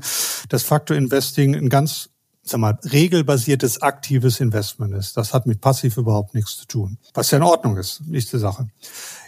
[0.48, 2.10] dass Factor Investing ein ganz
[2.48, 5.16] sag mal, regelbasiertes aktives Investment ist.
[5.16, 6.98] Das hat mit passiv überhaupt nichts zu tun.
[7.12, 8.68] Was ja in Ordnung ist, nicht die Sache.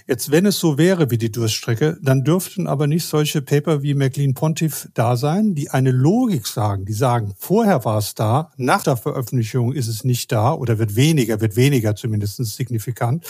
[0.06, 3.94] Jetzt, wenn es so wäre wie die Durststrecke, dann dürften aber nicht solche Paper wie
[3.94, 8.84] McLean Pontiff da sein, die eine Logik sagen, die sagen, vorher war es da, nach
[8.84, 13.26] der Veröffentlichung ist es nicht da oder wird weniger, wird weniger zumindest signifikant.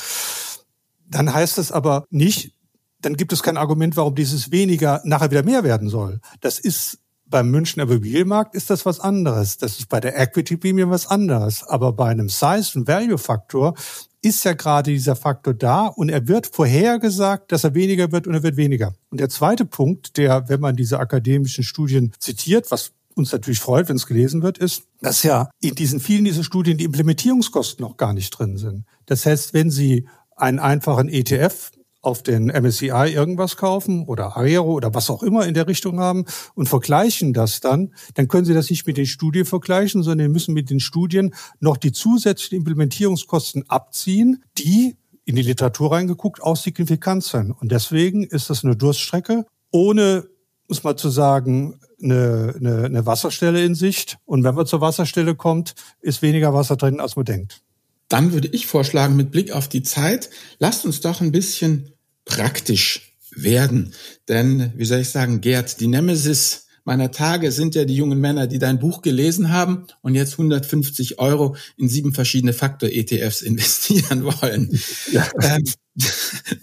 [1.10, 2.54] Dann heißt das aber nicht,
[3.00, 6.20] dann gibt es kein Argument, warum dieses weniger nachher wieder mehr werden soll.
[6.40, 6.98] Das ist
[7.30, 9.58] beim Münchner Immobilienmarkt ist das was anderes.
[9.58, 11.62] Das ist bei der Equity Premium was anderes.
[11.64, 13.74] Aber bei einem Size- und Value-Faktor
[14.20, 18.34] ist ja gerade dieser Faktor da und er wird vorhergesagt, dass er weniger wird und
[18.34, 18.94] er wird weniger.
[19.10, 23.88] Und der zweite Punkt, der, wenn man diese akademischen Studien zitiert, was uns natürlich freut,
[23.88, 27.96] wenn es gelesen wird, ist, dass ja in diesen vielen dieser Studien die Implementierungskosten noch
[27.96, 28.84] gar nicht drin sind.
[29.06, 34.94] Das heißt, wenn Sie einen einfachen ETF auf den MSCI irgendwas kaufen oder Aero oder
[34.94, 36.24] was auch immer in der Richtung haben
[36.54, 40.54] und vergleichen das dann, dann können Sie das nicht mit den Studien vergleichen, sondern müssen
[40.54, 47.24] mit den Studien noch die zusätzlichen Implementierungskosten abziehen, die in die Literatur reingeguckt auch signifikant
[47.24, 47.50] sind.
[47.52, 50.28] Und deswegen ist das eine Durststrecke ohne,
[50.68, 54.18] muss man zu sagen, eine, eine, eine Wasserstelle in Sicht.
[54.24, 57.62] Und wenn man zur Wasserstelle kommt, ist weniger Wasser drin, als man denkt.
[58.08, 61.92] Dann würde ich vorschlagen, mit Blick auf die Zeit, lasst uns doch ein bisschen
[62.24, 63.92] praktisch werden.
[64.28, 68.46] Denn, wie soll ich sagen, Gerd, die Nemesis meiner Tage sind ja die jungen Männer,
[68.46, 74.70] die dein Buch gelesen haben und jetzt 150 Euro in sieben verschiedene Faktor-ETFs investieren wollen.
[75.12, 75.28] Ja.
[75.42, 75.64] Ähm,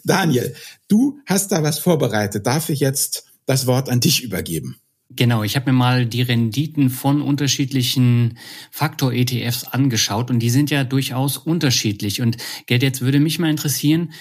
[0.04, 0.56] Daniel,
[0.88, 2.48] du hast da was vorbereitet.
[2.48, 4.78] Darf ich jetzt das Wort an dich übergeben?
[5.16, 8.38] Genau, ich habe mir mal die Renditen von unterschiedlichen
[8.72, 12.22] Faktor-ETFs angeschaut und die sind ja durchaus unterschiedlich.
[12.22, 14.12] Und Gerd, jetzt würde mich mal interessieren,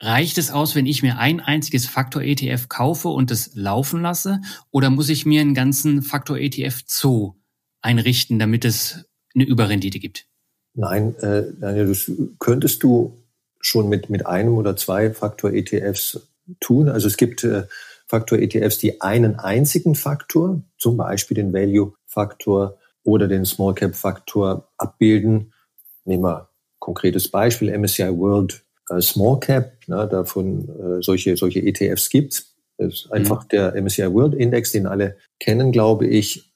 [0.00, 4.40] reicht es aus, wenn ich mir ein einziges Faktor-ETF kaufe und es laufen lasse?
[4.70, 7.34] Oder muss ich mir einen ganzen Faktor-ETF-Zoo
[7.82, 10.26] einrichten, damit es eine Überrendite gibt?
[10.74, 13.18] Nein, äh, Daniel, das könntest du
[13.60, 16.28] schon mit, mit einem oder zwei Faktor-ETFs
[16.60, 16.88] tun.
[16.88, 17.64] Also es gibt äh,
[18.08, 25.52] Faktor-ETFs, die einen einzigen Faktor, zum Beispiel den Value-Faktor oder den Small-Cap-Faktor abbilden.
[26.04, 26.48] Nehmen wir
[26.78, 32.46] konkretes Beispiel, MSCI World äh, Small Cap, na, davon äh, solche, solche ETFs gibt.
[32.78, 33.48] Das ist einfach mhm.
[33.48, 36.52] der MSCI World Index, den alle kennen, glaube ich,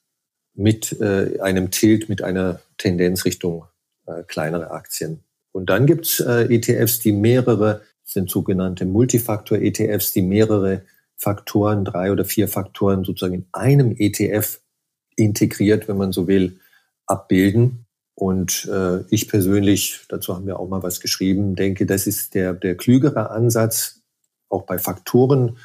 [0.55, 3.65] mit äh, einem Tilt, mit einer Tendenz Richtung
[4.05, 5.23] äh, kleinere Aktien.
[5.51, 10.83] Und dann gibt's äh, ETFs, die mehrere, sind sogenannte Multifaktor-ETFs, die mehrere
[11.17, 14.59] Faktoren, drei oder vier Faktoren sozusagen in einem ETF
[15.15, 16.59] integriert, wenn man so will,
[17.05, 17.85] abbilden.
[18.15, 22.53] Und äh, ich persönlich, dazu haben wir auch mal was geschrieben, denke, das ist der,
[22.53, 24.01] der klügere Ansatz.
[24.49, 25.57] Auch bei Faktoren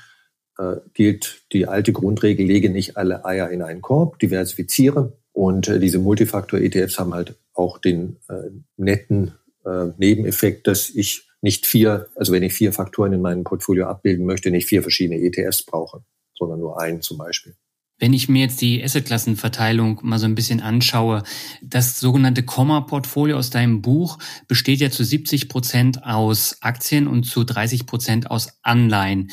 [0.59, 5.13] äh, gilt die alte Grundregel, lege nicht alle Eier in einen Korb, diversifiziere.
[5.33, 9.35] Und äh, diese Multifaktor-ETFs haben halt auch den äh, netten
[9.65, 14.26] äh, Nebeneffekt, dass ich nicht vier, also wenn ich vier Faktoren in meinem Portfolio abbilden
[14.26, 16.03] möchte, nicht vier verschiedene ETFs brauche,
[16.36, 17.55] sondern nur einen zum Beispiel.
[18.01, 21.24] Wenn ich mir jetzt die Assetklassenverteilung mal so ein bisschen anschaue,
[21.62, 27.43] das sogenannte Komma-Portfolio aus deinem Buch besteht ja zu 70 Prozent aus Aktien und zu
[27.43, 29.30] 30 Prozent aus Anleihen.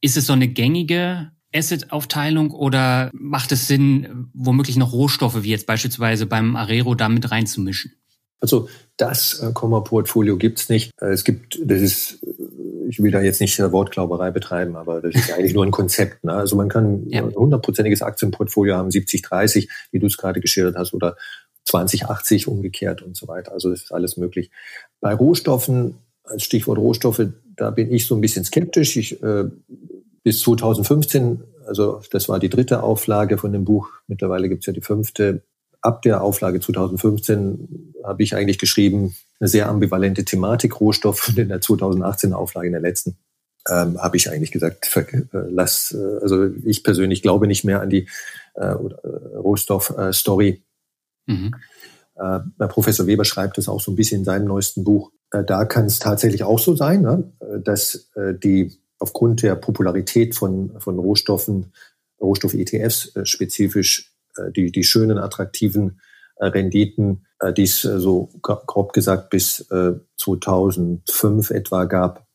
[0.00, 5.66] Ist es so eine gängige Asset-Aufteilung oder macht es Sinn, womöglich noch Rohstoffe wie jetzt
[5.66, 7.92] beispielsweise beim Arero damit reinzumischen?
[8.40, 8.68] Also
[8.98, 10.92] das äh, Komma-Portfolio gibt's nicht.
[11.00, 15.14] Äh, es gibt, das ist, äh, ich will da jetzt nicht Wortglauberei betreiben, aber das
[15.14, 16.24] ist eigentlich nur ein Konzept.
[16.24, 16.32] Ne?
[16.32, 17.22] Also man kann ja.
[17.22, 21.16] ein hundertprozentiges Aktienportfolio haben, 70, 30, wie du es gerade geschildert hast, oder
[21.64, 23.52] 20, 80 umgekehrt und so weiter.
[23.52, 24.50] Also das ist alles möglich.
[25.00, 27.26] Bei Rohstoffen, als Stichwort Rohstoffe,
[27.56, 28.96] da bin ich so ein bisschen skeptisch.
[28.96, 29.44] Ich, äh,
[30.24, 34.80] bis 2015, also das war die dritte Auflage von dem Buch, mittlerweile gibt's ja die
[34.80, 35.42] fünfte,
[35.80, 41.48] ab der Auflage 2015 habe ich eigentlich geschrieben, eine sehr ambivalente Thematik Rohstoff und in
[41.48, 43.16] der 2018 Auflage, in der letzten,
[43.68, 47.90] ähm, habe ich eigentlich gesagt, äh, lass, äh, also ich persönlich glaube nicht mehr an
[47.90, 48.08] die
[48.54, 50.62] äh, äh Rohstoff-Story.
[51.28, 51.54] Äh, mhm.
[52.16, 55.12] äh, Professor Weber schreibt das auch so ein bisschen in seinem neuesten Buch.
[55.30, 60.34] Äh, da kann es tatsächlich auch so sein, ne, dass äh, die aufgrund der Popularität
[60.34, 61.72] von, von Rohstoffen,
[62.20, 64.17] Rohstoff-ETFs äh, spezifisch äh,
[64.54, 66.00] die, die schönen, attraktiven
[66.36, 69.66] äh, Renditen, äh, die es so grob gesagt bis
[70.16, 72.26] 2005 etwa gab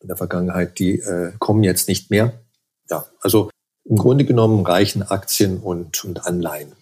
[0.00, 1.02] in der Vergangenheit, die
[1.38, 2.32] kommen jetzt nicht mehr.
[2.88, 3.50] Ja, also
[3.84, 6.72] im Grunde genommen reichen Aktien und, und Anleihen.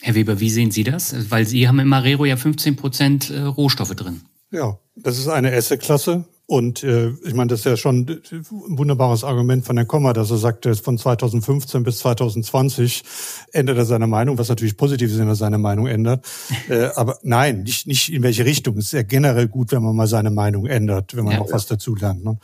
[0.00, 1.30] Herr Weber, wie sehen Sie das?
[1.30, 4.22] Weil Sie haben im Marero ja 15 Prozent Rohstoffe drin.
[4.52, 8.00] Ja, das ist eine Asset-Klasse, und äh, ich meine, das ist ja schon
[8.30, 13.04] ein wunderbares Argument von Herrn Kommer, dass er sagte, von 2015 bis 2020
[13.52, 16.26] ändert er seine Meinung, was natürlich positiv ist, wenn er seine Meinung ändert.
[16.68, 18.76] äh, aber nein, nicht, nicht in welche Richtung.
[18.76, 21.48] Es ist ja generell gut, wenn man mal seine Meinung ändert, wenn man ja, auch
[21.48, 21.54] ja.
[21.54, 22.22] was dazu lernt.
[22.22, 22.36] Ne?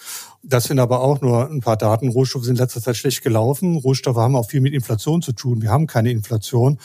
[0.42, 2.08] Das sind aber auch nur ein paar Daten.
[2.08, 3.76] Rohstoffe sind in letzter Zeit schlecht gelaufen.
[3.76, 5.62] Rohstoffe haben auch viel mit Inflation zu tun.
[5.62, 6.78] Wir haben keine Inflation.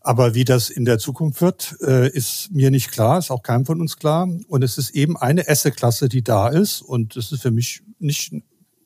[0.00, 3.66] Aber wie das in der Zukunft wird, äh, ist mir nicht klar, ist auch keinem
[3.66, 4.28] von uns klar.
[4.48, 6.82] Und es ist eben eine Asset-Klasse, die da ist.
[6.82, 8.32] Und es ist für mich nicht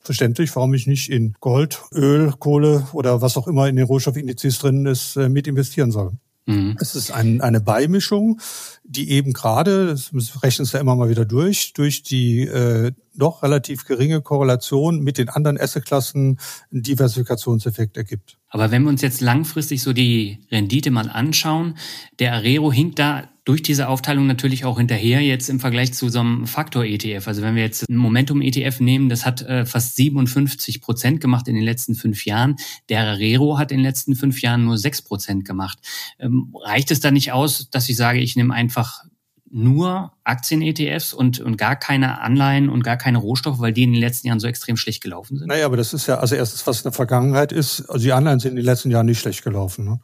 [0.00, 4.59] verständlich, warum ich nicht in Gold, Öl, Kohle oder was auch immer in den Rohstoffindizes
[4.59, 6.12] drin ist, äh, mit investieren soll.
[6.49, 6.76] Mhm.
[6.80, 8.40] Es ist ein, eine Beimischung,
[8.82, 10.11] die eben gerade, das
[10.42, 15.18] rechnen Sie ja immer mal wieder durch, durch die äh, doch relativ geringe Korrelation mit
[15.18, 16.38] den anderen Assetklassen
[16.72, 18.38] einen Diversifikationseffekt ergibt.
[18.49, 21.76] Aber wenn wir uns jetzt langfristig so die Rendite mal anschauen,
[22.18, 26.20] der Arero hinkt da durch diese Aufteilung natürlich auch hinterher jetzt im Vergleich zu so
[26.20, 27.26] einem Faktor-ETF.
[27.26, 31.55] Also wenn wir jetzt ein Momentum-ETF nehmen, das hat äh, fast 57 Prozent gemacht in
[31.55, 32.57] den letzten fünf Jahren.
[32.90, 35.78] Der Arero hat in den letzten fünf Jahren nur sechs Prozent gemacht.
[36.18, 39.05] Ähm, reicht es da nicht aus, dass ich sage, ich nehme einfach
[39.51, 44.01] nur Aktien-ETFs und, und gar keine Anleihen und gar keine Rohstoffe, weil die in den
[44.03, 45.49] letzten Jahren so extrem schlecht gelaufen sind?
[45.49, 48.40] Naja, aber das ist ja, also erstens, was in der Vergangenheit ist, also die Anleihen
[48.40, 49.86] sind in den letzten Jahren nicht schlecht gelaufen.
[49.86, 50.01] Ne?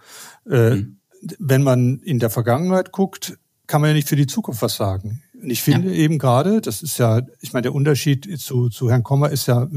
[0.50, 0.96] Äh, hm
[1.38, 5.22] wenn man in der Vergangenheit guckt, kann man ja nicht für die Zukunft was sagen.
[5.40, 5.94] Und ich finde ja.
[5.94, 9.68] eben gerade, das ist ja, ich meine, der Unterschied zu, zu Herrn Kommer ist ja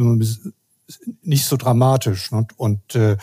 [1.22, 2.32] nicht so dramatisch.
[2.32, 2.48] Ne?
[2.56, 3.18] Und äh,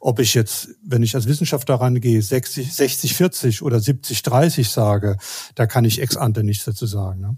[0.00, 5.16] ob ich jetzt, wenn ich als Wissenschaftler rangehe, 60, 60, 40 oder 70, 30 sage,
[5.54, 7.20] da kann ich ex ante nichts dazu sagen.
[7.20, 7.36] Ne?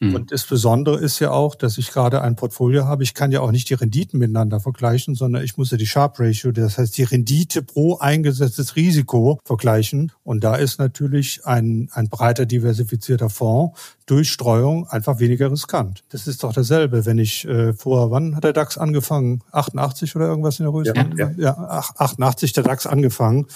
[0.00, 0.14] Mhm.
[0.14, 3.02] Und das Besondere ist ja auch, dass ich gerade ein Portfolio habe.
[3.02, 6.20] Ich kann ja auch nicht die Renditen miteinander vergleichen, sondern ich muss ja die Sharp
[6.20, 10.12] Ratio, das heißt die Rendite pro eingesetztes Risiko vergleichen.
[10.22, 16.04] Und da ist natürlich ein, ein breiter diversifizierter Fonds durch Streuung einfach weniger riskant.
[16.10, 19.42] Das ist doch dasselbe, wenn ich äh, vor, wann hat der DAX angefangen?
[19.52, 20.92] 88 oder irgendwas in der Größe?
[20.94, 21.32] Ja, ja.
[21.36, 23.46] ja 88 der DAX angefangen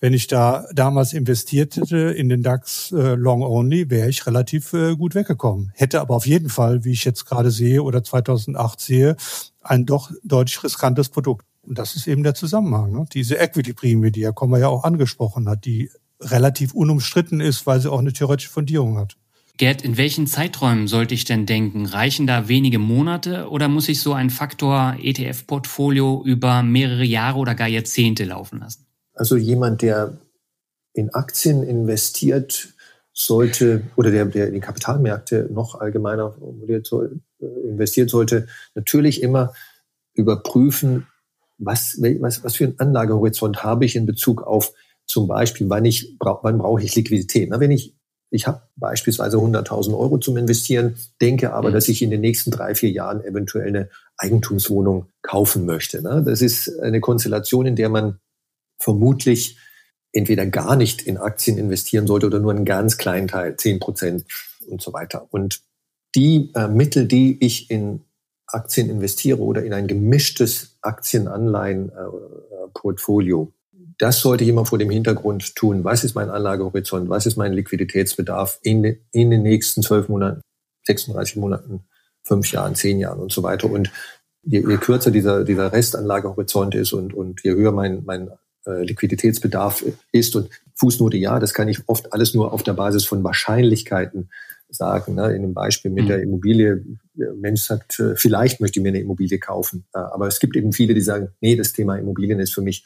[0.00, 4.72] wenn ich da damals investiert hätte in den DAX äh, Long Only, wäre ich relativ
[4.72, 5.72] äh, gut weggekommen.
[5.74, 9.16] Hätte aber auf jeden Fall, wie ich jetzt gerade sehe oder 2008 sehe,
[9.60, 11.46] ein doch deutlich riskantes Produkt.
[11.62, 12.92] Und das ist eben der Zusammenhang.
[12.92, 13.06] Ne?
[13.12, 15.90] Diese Equity-Prämie, die Herr Kommer ja auch angesprochen hat, die
[16.20, 19.16] relativ unumstritten ist, weil sie auch eine theoretische Fundierung hat.
[19.58, 21.86] Gerd, in welchen Zeiträumen sollte ich denn denken?
[21.86, 27.54] Reichen da wenige Monate oder muss ich so ein Faktor ETF-Portfolio über mehrere Jahre oder
[27.54, 28.85] gar Jahrzehnte laufen lassen?
[29.16, 30.16] Also jemand, der
[30.92, 32.68] in Aktien investiert,
[33.12, 36.36] sollte oder der, der in die Kapitalmärkte noch allgemeiner
[36.68, 39.54] äh, investiert sollte, natürlich immer
[40.12, 41.06] überprüfen,
[41.58, 44.72] was, was, was für einen Anlagehorizont habe ich in Bezug auf
[45.06, 47.48] zum Beispiel, wann, ich, wann brauche ich Liquidität.
[47.48, 47.96] Na, wenn ich,
[48.30, 51.74] ich habe beispielsweise 100.000 Euro zum Investieren, denke aber, mhm.
[51.74, 53.88] dass ich in den nächsten drei, vier Jahren eventuell eine
[54.18, 56.00] Eigentumswohnung kaufen möchte.
[56.02, 58.18] Na, das ist eine Konstellation, in der man
[58.78, 59.58] vermutlich
[60.12, 64.24] entweder gar nicht in Aktien investieren sollte oder nur einen ganz kleinen Teil, zehn Prozent
[64.66, 65.26] und so weiter.
[65.30, 65.60] Und
[66.14, 68.04] die äh, Mittel, die ich in
[68.46, 73.52] Aktien investiere oder in ein gemischtes Aktienanleihen-Portfolio,
[73.98, 75.82] das sollte ich immer vor dem Hintergrund tun.
[75.84, 77.08] Was ist mein Anlagehorizont?
[77.08, 80.42] Was ist mein Liquiditätsbedarf in, in den nächsten zwölf Monaten,
[80.86, 81.84] 36 Monaten,
[82.22, 83.70] fünf Jahren, zehn Jahren und so weiter?
[83.70, 83.90] Und
[84.42, 88.36] je, je kürzer dieser, dieser Restanlagehorizont ist und, und je höher mein, mein äh,
[88.70, 90.36] Liquiditätsbedarf ist.
[90.36, 94.30] Und Fußnote, ja, das kann ich oft alles nur auf der Basis von Wahrscheinlichkeiten
[94.68, 95.14] sagen.
[95.14, 95.34] Ne?
[95.34, 96.08] In dem Beispiel mit mhm.
[96.08, 99.86] der Immobilie, der Mensch sagt, äh, vielleicht möchte ich mir eine Immobilie kaufen.
[99.94, 102.84] Äh, aber es gibt eben viele, die sagen, nee, das Thema Immobilien ist für mich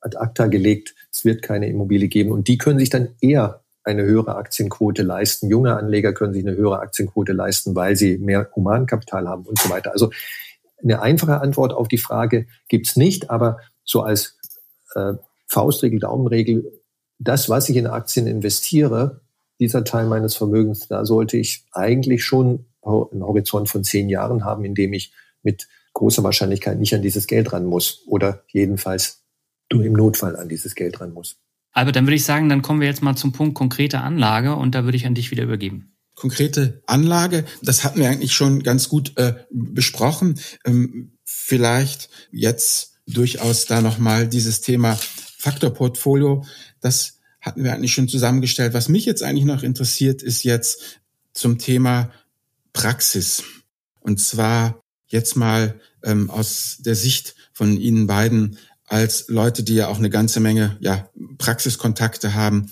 [0.00, 0.94] ad acta gelegt.
[1.12, 2.30] Es wird keine Immobilie geben.
[2.30, 5.48] Und die können sich dann eher eine höhere Aktienquote leisten.
[5.48, 9.70] Junge Anleger können sich eine höhere Aktienquote leisten, weil sie mehr Humankapital haben und so
[9.70, 9.92] weiter.
[9.92, 10.10] Also
[10.82, 14.37] eine einfache Antwort auf die Frage gibt's nicht, aber so als
[14.94, 15.14] äh,
[15.46, 16.72] Faustregel, Daumenregel,
[17.18, 19.20] das, was ich in Aktien investiere,
[19.60, 24.64] dieser Teil meines Vermögens, da sollte ich eigentlich schon einen Horizont von zehn Jahren haben,
[24.64, 25.12] in dem ich
[25.42, 29.24] mit großer Wahrscheinlichkeit nicht an dieses Geld ran muss oder jedenfalls
[29.72, 31.36] nur im Notfall an dieses Geld ran muss.
[31.72, 34.74] Albert, dann würde ich sagen, dann kommen wir jetzt mal zum Punkt konkrete Anlage und
[34.74, 35.96] da würde ich an dich wieder übergeben.
[36.14, 40.40] Konkrete Anlage, das hatten wir eigentlich schon ganz gut äh, besprochen.
[40.64, 44.98] Ähm, vielleicht jetzt durchaus da nochmal dieses Thema
[45.38, 46.44] Faktorportfolio,
[46.80, 48.74] das hatten wir eigentlich schon zusammengestellt.
[48.74, 51.00] Was mich jetzt eigentlich noch interessiert, ist jetzt
[51.32, 52.10] zum Thema
[52.72, 53.42] Praxis.
[54.00, 59.88] Und zwar jetzt mal ähm, aus der Sicht von Ihnen beiden als Leute, die ja
[59.88, 62.70] auch eine ganze Menge ja, Praxiskontakte haben.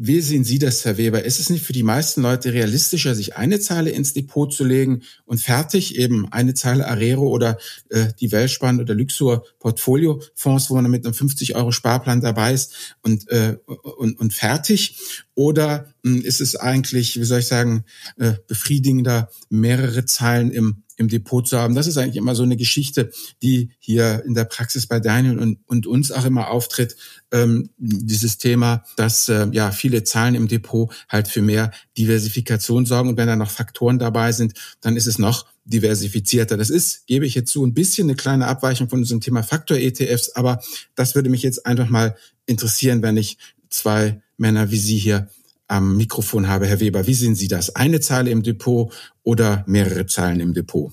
[0.00, 1.24] Wie sehen Sie das, Herr Weber?
[1.24, 5.02] Ist es nicht für die meisten Leute realistischer, sich eine Zeile ins Depot zu legen
[5.24, 10.88] und fertig eben eine Zeile Arero oder äh, die Weltspann oder Luxor Portfolio-Fonds, wo man
[10.88, 15.00] mit einem 50 Euro Sparplan dabei ist und, äh, und, und fertig?
[15.34, 17.82] Oder mh, hm, ist es eigentlich, wie soll ich sagen,
[18.18, 21.74] äh, befriedigender, mehrere Zeilen im im Depot zu haben.
[21.74, 25.60] Das ist eigentlich immer so eine Geschichte, die hier in der Praxis bei Daniel und,
[25.66, 26.96] und uns auch immer auftritt.
[27.30, 33.10] Ähm, dieses Thema, dass äh, ja viele Zahlen im Depot halt für mehr Diversifikation sorgen.
[33.10, 36.56] Und wenn da noch Faktoren dabei sind, dann ist es noch diversifizierter.
[36.56, 40.30] Das ist, gebe ich jetzt zu, ein bisschen eine kleine Abweichung von unserem Thema Faktor-ETFs,
[40.30, 40.62] aber
[40.94, 42.16] das würde mich jetzt einfach mal
[42.46, 43.36] interessieren, wenn ich
[43.68, 45.28] zwei Männer wie Sie hier
[45.66, 46.66] am Mikrofon habe.
[46.66, 47.76] Herr Weber, wie sehen Sie das?
[47.76, 50.92] Eine Zeile im Depot oder mehrere Zeilen im Depot?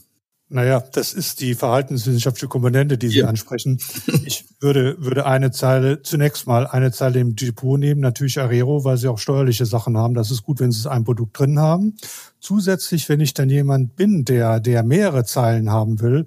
[0.56, 3.28] Naja, das ist die verhaltenswissenschaftliche Komponente, die Sie ja.
[3.28, 3.78] ansprechen.
[4.26, 8.98] Ich würde, würde eine Zeile, zunächst mal eine Zeile im Depot nehmen, natürlich Arero, weil
[8.98, 10.14] sie auch steuerliche Sachen haben.
[10.14, 11.98] Das ist gut, wenn Sie ein Produkt drin haben.
[12.40, 16.26] Zusätzlich, wenn ich dann jemand bin, der, der mehrere Zeilen haben will,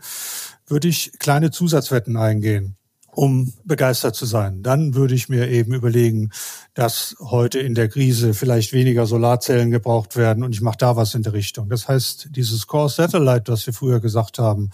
[0.67, 2.78] würde ich kleine Zusatzwetten eingehen
[3.19, 4.63] um begeistert zu sein.
[4.63, 6.31] Dann würde ich mir eben überlegen,
[6.75, 11.17] dass heute in der Krise vielleicht weniger Solarzellen gebraucht werden und ich mache da was
[11.17, 11.69] in der Richtung.
[11.69, 14.71] Das heißt, dieses Core Satellite, was wir früher gesagt haben,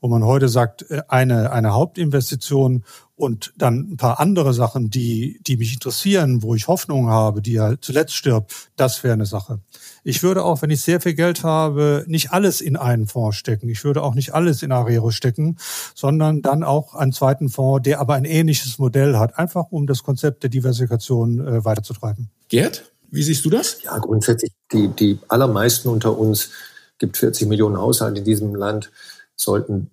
[0.00, 2.82] wo man heute sagt, äh, eine, eine Hauptinvestition
[3.14, 7.52] und dann ein paar andere Sachen, die, die mich interessieren, wo ich Hoffnung habe, die
[7.52, 9.60] ja zuletzt stirbt, das wäre eine Sache.
[10.06, 13.70] Ich würde auch, wenn ich sehr viel Geld habe, nicht alles in einen Fonds stecken.
[13.70, 15.56] Ich würde auch nicht alles in Arero stecken,
[15.94, 20.02] sondern dann auch einen zweiten Fonds, der aber ein ähnliches Modell hat, einfach um das
[20.02, 22.28] Konzept der Diversifikation äh, weiterzutreiben.
[22.48, 23.82] Gerd, wie siehst du das?
[23.82, 26.50] Ja, grundsätzlich, die, die allermeisten unter uns,
[26.98, 28.90] gibt 40 Millionen Haushalte in diesem Land,
[29.36, 29.90] sollten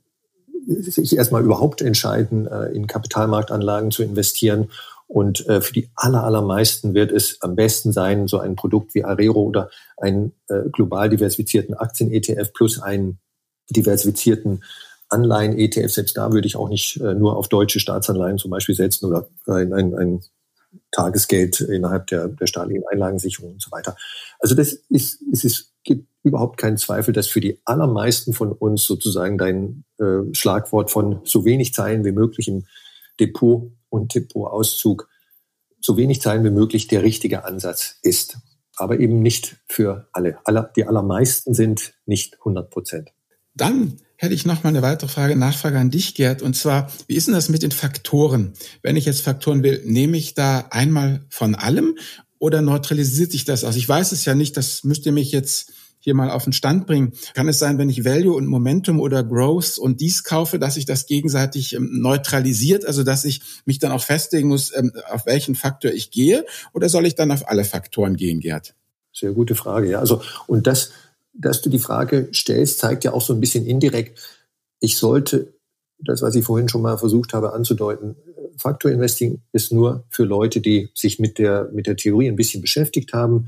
[0.68, 4.70] sich erstmal überhaupt entscheiden, äh, in Kapitalmarktanlagen zu investieren
[5.12, 9.04] und äh, für die aller, allermeisten wird es am besten sein, so ein Produkt wie
[9.04, 13.20] Arero oder einen äh, global diversifizierten Aktien-ETF plus einen
[13.70, 14.64] diversifizierten
[15.10, 15.92] Anleihen-ETF.
[15.92, 19.28] Selbst da würde ich auch nicht äh, nur auf deutsche Staatsanleihen zum Beispiel setzen oder
[19.48, 20.22] ein, ein, ein
[20.92, 23.98] Tagesgeld innerhalb der, der staatlichen Einlagensicherung und so weiter.
[24.40, 28.86] Also das ist, es ist, gibt überhaupt keinen Zweifel, dass für die allermeisten von uns
[28.86, 32.66] sozusagen dein äh, Schlagwort von so wenig Zeilen wie möglich im
[33.20, 35.08] Depot und Depotauszug
[35.80, 38.38] so wenig Zahlen wie möglich der richtige Ansatz ist.
[38.78, 40.40] Aber eben nicht für alle.
[40.76, 43.10] Die allermeisten sind nicht 100 Prozent.
[43.54, 46.42] Dann hätte ich noch mal eine weitere Frage, Nachfrage an dich, Gerd.
[46.42, 48.54] Und zwar, wie ist denn das mit den Faktoren?
[48.82, 51.98] Wenn ich jetzt Faktoren will, nehme ich da einmal von allem
[52.40, 53.76] oder neutralisiert sich das aus?
[53.76, 56.88] Ich weiß es ja nicht, das müsst ihr mich jetzt hier mal auf den Stand
[56.88, 57.14] bringen.
[57.34, 60.86] Kann es sein, wenn ich Value und Momentum oder Growth und dies kaufe, dass sich
[60.86, 65.56] das gegenseitig ähm, neutralisiert, also dass ich mich dann auch festlegen muss, ähm, auf welchen
[65.56, 68.76] Faktor ich gehe, oder soll ich dann auf alle Faktoren gehen, Gerd?
[69.14, 70.00] Sehr gute Frage, ja.
[70.00, 70.92] Also, und das,
[71.34, 74.20] dass du die Frage stellst, zeigt ja auch so ein bisschen indirekt,
[74.80, 75.54] ich sollte,
[76.00, 78.16] das, was ich vorhin schon mal versucht habe anzudeuten,
[78.58, 82.62] Faktor Investing ist nur für Leute, die sich mit der, mit der Theorie ein bisschen
[82.62, 83.48] beschäftigt haben,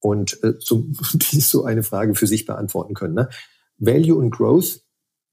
[0.00, 3.14] und äh, zum, die so eine Frage für sich beantworten können.
[3.14, 3.28] Ne?
[3.78, 4.80] Value und Growth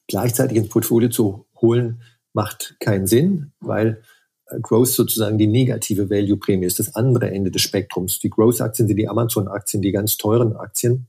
[0.07, 2.01] gleichzeitig ins Portfolio zu holen,
[2.33, 4.01] macht keinen Sinn, weil
[4.47, 8.19] äh, Growth sozusagen die negative Value-Prämie ist, das andere Ende des Spektrums.
[8.19, 11.07] Die Growth-Aktien sind die Amazon-Aktien, die ganz teuren Aktien.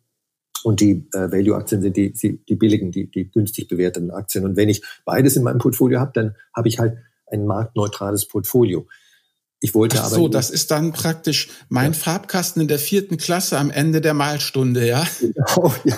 [0.64, 4.44] Und die äh, Value-Aktien sind die, die, die billigen, die, die günstig bewerteten Aktien.
[4.44, 8.86] Und wenn ich beides in meinem Portfolio habe, dann habe ich halt ein marktneutrales Portfolio.
[9.66, 10.14] Ich wollte Ach aber.
[10.14, 11.98] So, das ist dann praktisch mein ja.
[11.98, 15.04] Farbkasten in der vierten Klasse am Ende der Malstunde, ja?
[15.20, 15.96] Genau, ja.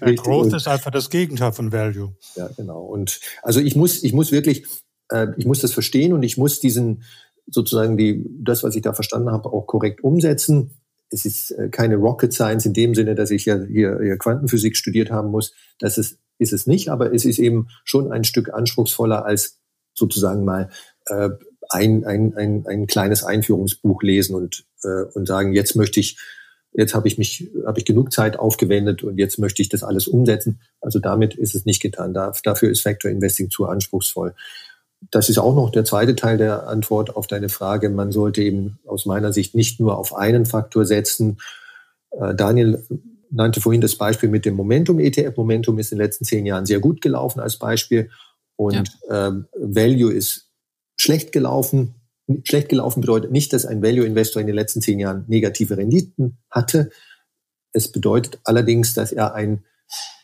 [0.00, 2.14] ja Growth ist einfach das Gegenteil von Value.
[2.36, 2.84] Ja, genau.
[2.84, 4.64] Und also ich muss, ich muss wirklich,
[5.08, 7.02] äh, ich muss das verstehen und ich muss diesen
[7.48, 10.70] sozusagen die, das, was ich da verstanden habe, auch korrekt umsetzen.
[11.10, 14.76] Es ist äh, keine Rocket Science in dem Sinne, dass ich ja hier, hier Quantenphysik
[14.76, 15.52] studiert haben muss.
[15.80, 19.58] Das ist, ist es nicht, aber es ist eben schon ein Stück anspruchsvoller als
[19.94, 20.70] sozusagen mal
[21.06, 21.30] äh,
[21.72, 26.18] ein, ein, ein, ein kleines Einführungsbuch lesen und, äh, und sagen, jetzt möchte ich,
[26.72, 30.06] jetzt habe ich mich, habe ich genug Zeit aufgewendet und jetzt möchte ich das alles
[30.06, 30.60] umsetzen.
[30.80, 32.14] Also damit ist es nicht getan.
[32.14, 34.34] Da, dafür ist Factor Investing zu anspruchsvoll.
[35.10, 37.90] Das ist auch noch der zweite Teil der Antwort auf deine Frage.
[37.90, 41.38] Man sollte eben aus meiner Sicht nicht nur auf einen Faktor setzen.
[42.10, 42.84] Äh, Daniel
[43.30, 45.36] nannte vorhin das Beispiel mit dem Momentum-ETF.
[45.36, 48.10] Momentum ist in den letzten zehn Jahren sehr gut gelaufen als Beispiel.
[48.56, 49.28] Und ja.
[49.28, 50.51] ähm, Value ist
[51.02, 51.96] schlecht gelaufen.
[52.44, 56.90] Schlecht gelaufen bedeutet nicht, dass ein Value-Investor in den letzten zehn Jahren negative Renditen hatte.
[57.72, 59.64] Es bedeutet allerdings, dass er ein,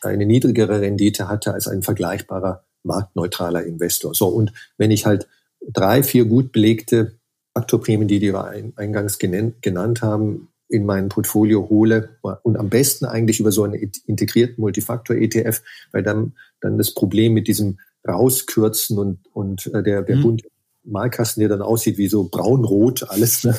[0.01, 4.15] eine niedrigere Rendite hatte als ein vergleichbarer marktneutraler Investor.
[4.15, 5.27] So, und wenn ich halt
[5.67, 7.19] drei, vier gut belegte
[7.53, 8.45] Faktorprämien, die wir
[8.77, 14.61] eingangs genannt haben, in mein Portfolio hole und am besten eigentlich über so einen integrierten
[14.61, 15.61] Multifaktor-ETF,
[15.91, 20.21] weil dann, dann das Problem mit diesem Rauskürzen und, und äh, der, der mhm.
[20.21, 20.47] bunte
[20.89, 23.43] Malkasten, der dann aussieht wie so braunrot alles.
[23.43, 23.57] Ne?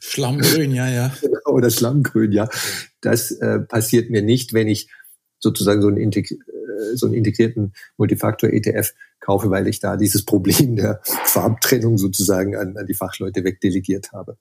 [0.00, 1.14] Schlammgrün, ja, ja.
[1.46, 2.48] Oder Schlammgrün, ja.
[3.00, 4.88] Das äh, passiert mir nicht, wenn ich
[5.38, 10.76] sozusagen so einen, Integ äh, so einen integrierten Multifaktor-ETF kaufe, weil ich da dieses Problem
[10.76, 14.36] der Farbtrennung sozusagen an, an die Fachleute wegdelegiert habe.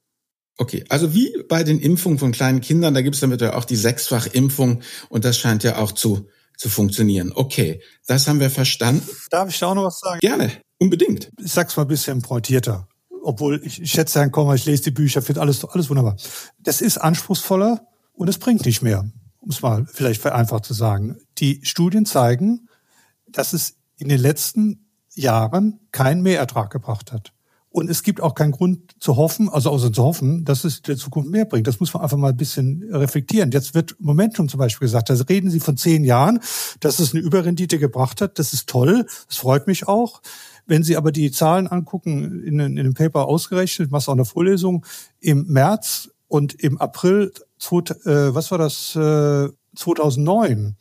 [0.58, 3.66] Okay, also wie bei den Impfungen von kleinen Kindern, da gibt es damit ja auch
[3.66, 6.28] die Sechsfachimpfung und das scheint ja auch zu
[6.58, 7.32] zu funktionieren.
[7.34, 9.08] Okay, das haben wir verstanden.
[9.30, 10.20] Darf ich da auch noch was sagen?
[10.20, 10.52] Gerne,
[10.84, 11.32] unbedingt.
[11.42, 12.88] Ich sag's mal ein bisschen pointierter.
[13.24, 16.18] Obwohl ich, schätze Herrn Kommer, ich lese die Bücher, finde alles, alles wunderbar.
[16.60, 19.10] Das ist anspruchsvoller und es bringt nicht mehr,
[19.40, 21.18] um es mal vielleicht vereinfacht zu sagen.
[21.38, 22.68] Die Studien zeigen,
[23.28, 27.32] dass es in den letzten Jahren keinen Mehrertrag gebracht hat.
[27.74, 30.96] Und es gibt auch keinen Grund zu hoffen, also außer zu hoffen, dass es der
[30.96, 31.66] Zukunft mehr bringt.
[31.66, 33.50] Das muss man einfach mal ein bisschen reflektieren.
[33.50, 36.40] Jetzt wird Momentum zum Beispiel gesagt, da reden Sie von zehn Jahren,
[36.82, 38.38] dass es eine Überrendite gebracht hat.
[38.38, 40.22] Das ist toll, das freut mich auch.
[40.66, 44.86] Wenn Sie aber die Zahlen angucken, in, in dem Paper ausgerechnet, was auch eine Vorlesung,
[45.20, 47.32] im März und im April,
[47.72, 50.76] äh, was war das, äh, 2009,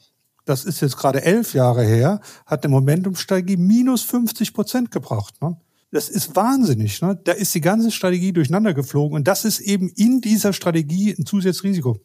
[0.45, 5.41] das ist jetzt gerade elf Jahre her, hat eine Momentumstrategie minus 50 Prozent gebracht.
[5.41, 5.57] Ne?
[5.93, 7.03] Das ist wahnsinnig.
[7.03, 7.21] Ne?
[7.23, 11.27] Da ist die ganze Strategie durcheinander geflogen und das ist eben in dieser Strategie ein
[11.27, 11.99] zusätzliches Risiko.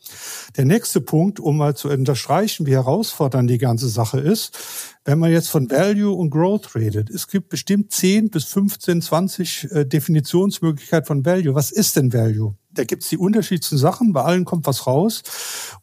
[0.58, 4.58] Der nächste Punkt, um mal zu unterstreichen, wie herausfordernd die ganze Sache ist,
[5.06, 9.72] wenn man jetzt von Value und Growth redet, es gibt bestimmt 10 bis 15, 20
[9.72, 11.56] äh, Definitionsmöglichkeiten von Value.
[11.56, 12.56] Was ist denn Value?
[12.78, 15.24] Da gibt's die unterschiedlichsten Sachen, bei allen kommt was raus.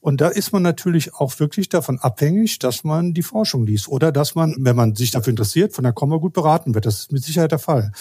[0.01, 4.12] Und da ist man natürlich auch wirklich davon abhängig, dass man die Forschung liest oder
[4.12, 6.86] dass man, wenn man sich dafür interessiert, von der Komma gut beraten wird.
[6.86, 7.92] Das ist mit Sicherheit der Fall.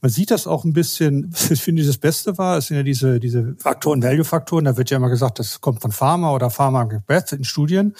[0.00, 3.20] Man sieht das auch ein bisschen, ich finde, das Beste war, es sind ja diese,
[3.20, 6.88] diese Faktoren, Value-Faktoren, da wird ja immer gesagt, das kommt von Pharma oder Pharma
[7.30, 7.94] in Studien.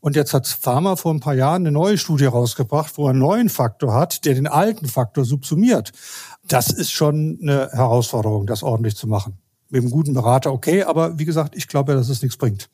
[0.00, 3.18] Und jetzt hat Pharma vor ein paar Jahren eine neue Studie rausgebracht, wo er einen
[3.18, 5.92] neuen Faktor hat, der den alten Faktor subsumiert.
[6.46, 9.38] Das ist schon eine Herausforderung, das ordentlich zu machen
[9.70, 12.68] mit einem guten Berater okay, aber wie gesagt, ich glaube ja, dass es nichts bringt.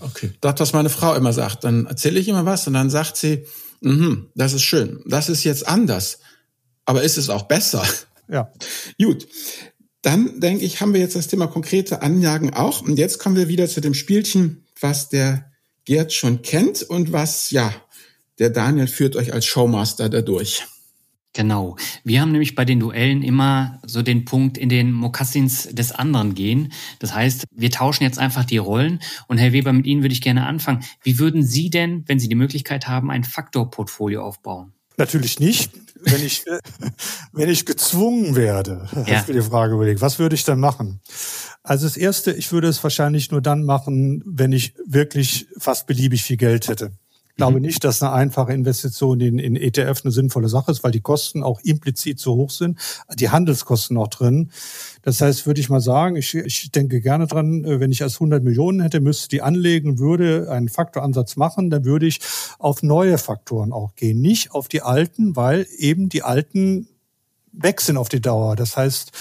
[0.00, 3.16] Okay, das, was meine Frau immer sagt, dann erzähle ich immer was und dann sagt
[3.16, 3.46] sie,
[3.80, 6.18] mhm, das ist schön, das ist jetzt anders,
[6.84, 7.84] aber ist es auch besser?
[8.28, 8.52] Ja.
[9.02, 9.26] Gut,
[10.02, 13.48] dann denke ich, haben wir jetzt das Thema konkrete Anlagen auch und jetzt kommen wir
[13.48, 15.50] wieder zu dem Spielchen, was der
[15.84, 17.72] Gerd schon kennt und was, ja,
[18.38, 20.64] der Daniel führt euch als Showmaster dadurch.
[21.34, 21.76] Genau.
[22.04, 26.34] Wir haben nämlich bei den Duellen immer so den Punkt in den Mokassins des anderen
[26.34, 26.72] gehen.
[26.98, 29.00] Das heißt, wir tauschen jetzt einfach die Rollen.
[29.28, 30.84] Und Herr Weber, mit Ihnen würde ich gerne anfangen.
[31.02, 34.74] Wie würden Sie denn, wenn Sie die Möglichkeit haben, ein Faktorportfolio aufbauen?
[34.98, 35.72] Natürlich nicht.
[36.04, 36.44] Wenn ich,
[37.32, 39.16] wenn ich gezwungen werde, ja.
[39.16, 41.00] hast du die Frage überlegt, was würde ich dann machen?
[41.62, 46.24] Also das erste, ich würde es wahrscheinlich nur dann machen, wenn ich wirklich fast beliebig
[46.24, 46.92] viel Geld hätte.
[47.32, 47.62] Ich glaube mhm.
[47.62, 51.42] nicht, dass eine einfache Investition in, in ETF eine sinnvolle Sache ist, weil die Kosten
[51.42, 52.78] auch implizit zu hoch sind,
[53.14, 54.50] die Handelskosten auch drin.
[55.00, 58.16] Das heißt, würde ich mal sagen, ich, ich denke gerne dran, äh, wenn ich als
[58.16, 62.20] 100 Millionen hätte, müsste die anlegen, würde einen Faktoransatz machen, dann würde ich
[62.58, 66.86] auf neue Faktoren auch gehen, nicht auf die alten, weil eben die alten
[67.52, 68.56] weg sind auf die Dauer.
[68.56, 69.12] Das heißt,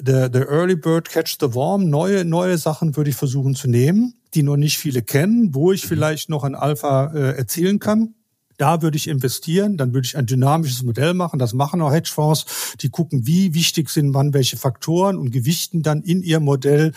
[0.00, 4.14] der, der Early Bird Catch the Worm, neue, neue Sachen würde ich versuchen zu nehmen
[4.34, 5.88] die noch nicht viele kennen, wo ich mhm.
[5.88, 8.14] vielleicht noch ein Alpha äh, erzielen kann.
[8.56, 11.40] Da würde ich investieren, dann würde ich ein dynamisches Modell machen.
[11.40, 12.76] Das machen auch Hedgefonds.
[12.80, 16.92] Die gucken, wie wichtig sind wann welche Faktoren und gewichten dann in ihr Modell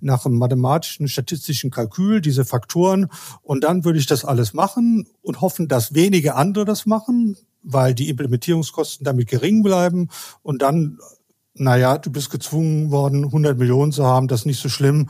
[0.00, 3.08] nach einem mathematischen, statistischen Kalkül diese Faktoren.
[3.42, 7.94] Und dann würde ich das alles machen und hoffen, dass wenige andere das machen, weil
[7.94, 10.08] die Implementierungskosten damit gering bleiben.
[10.42, 10.98] Und dann,
[11.54, 15.08] naja, du bist gezwungen worden, 100 Millionen zu haben, das ist nicht so schlimm.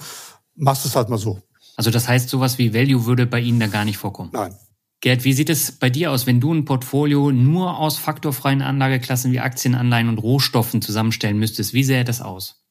[0.55, 1.41] Machst es halt mal so.
[1.77, 4.31] Also das heißt, sowas wie Value würde bei Ihnen da gar nicht vorkommen?
[4.33, 4.55] Nein.
[5.01, 9.33] Gerd, wie sieht es bei dir aus, wenn du ein Portfolio nur aus faktorfreien Anlageklassen
[9.33, 11.75] wie Aktien, Anleihen und Rohstoffen zusammenstellen müsstest?
[11.75, 12.63] Wie sähe das aus?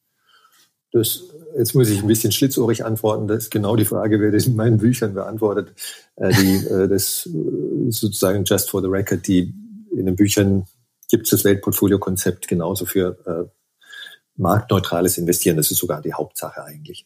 [0.93, 1.23] Das,
[1.57, 3.27] jetzt muss ich ein bisschen schlitzohrig antworten.
[3.27, 5.73] Das ist genau die Frage, wer das in meinen Büchern beantwortet.
[6.15, 7.29] Äh, die, äh, das
[7.89, 9.53] sozusagen just for the record, die
[9.95, 10.65] in den Büchern
[11.09, 13.49] gibt es das Weltportfolio-Konzept genauso für äh,
[14.35, 15.57] marktneutrales Investieren.
[15.57, 17.05] Das ist sogar die Hauptsache eigentlich.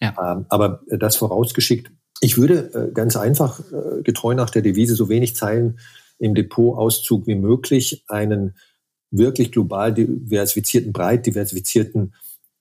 [0.00, 0.14] Ja.
[0.20, 5.08] Ähm, aber das vorausgeschickt, ich würde äh, ganz einfach, äh, getreu nach der Devise, so
[5.08, 5.78] wenig Zeilen
[6.18, 8.56] im Depotauszug wie möglich einen
[9.10, 12.14] wirklich global diversifizierten, breit diversifizierten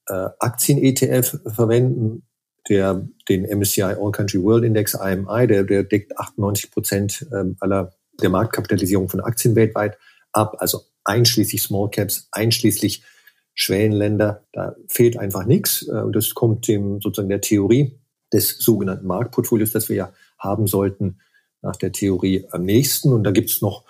[0.07, 2.23] äh, Aktien-ETF verwenden,
[2.69, 7.93] der den MSCI All Country World Index IMI, der, der deckt 98 Prozent ähm, aller
[8.21, 9.97] der Marktkapitalisierung von Aktien weltweit
[10.31, 13.03] ab, also einschließlich Small Caps, einschließlich
[13.53, 15.87] Schwellenländer, da fehlt einfach nichts.
[15.87, 17.99] Äh, und das kommt dem sozusagen der Theorie
[18.31, 21.19] des sogenannten Marktportfolios, das wir ja haben sollten,
[21.61, 23.11] nach der Theorie am nächsten.
[23.13, 23.85] Und da gibt es noch,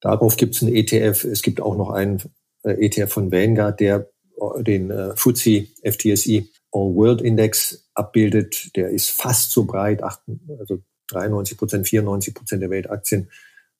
[0.00, 2.22] darauf gibt es einen ETF, es gibt auch noch einen
[2.62, 8.76] äh, ETF von Vanguard, der äh, den äh, FTSE All World Index abbildet.
[8.76, 13.30] Der ist fast so breit, also 93 Prozent, 94 Prozent der Weltaktien,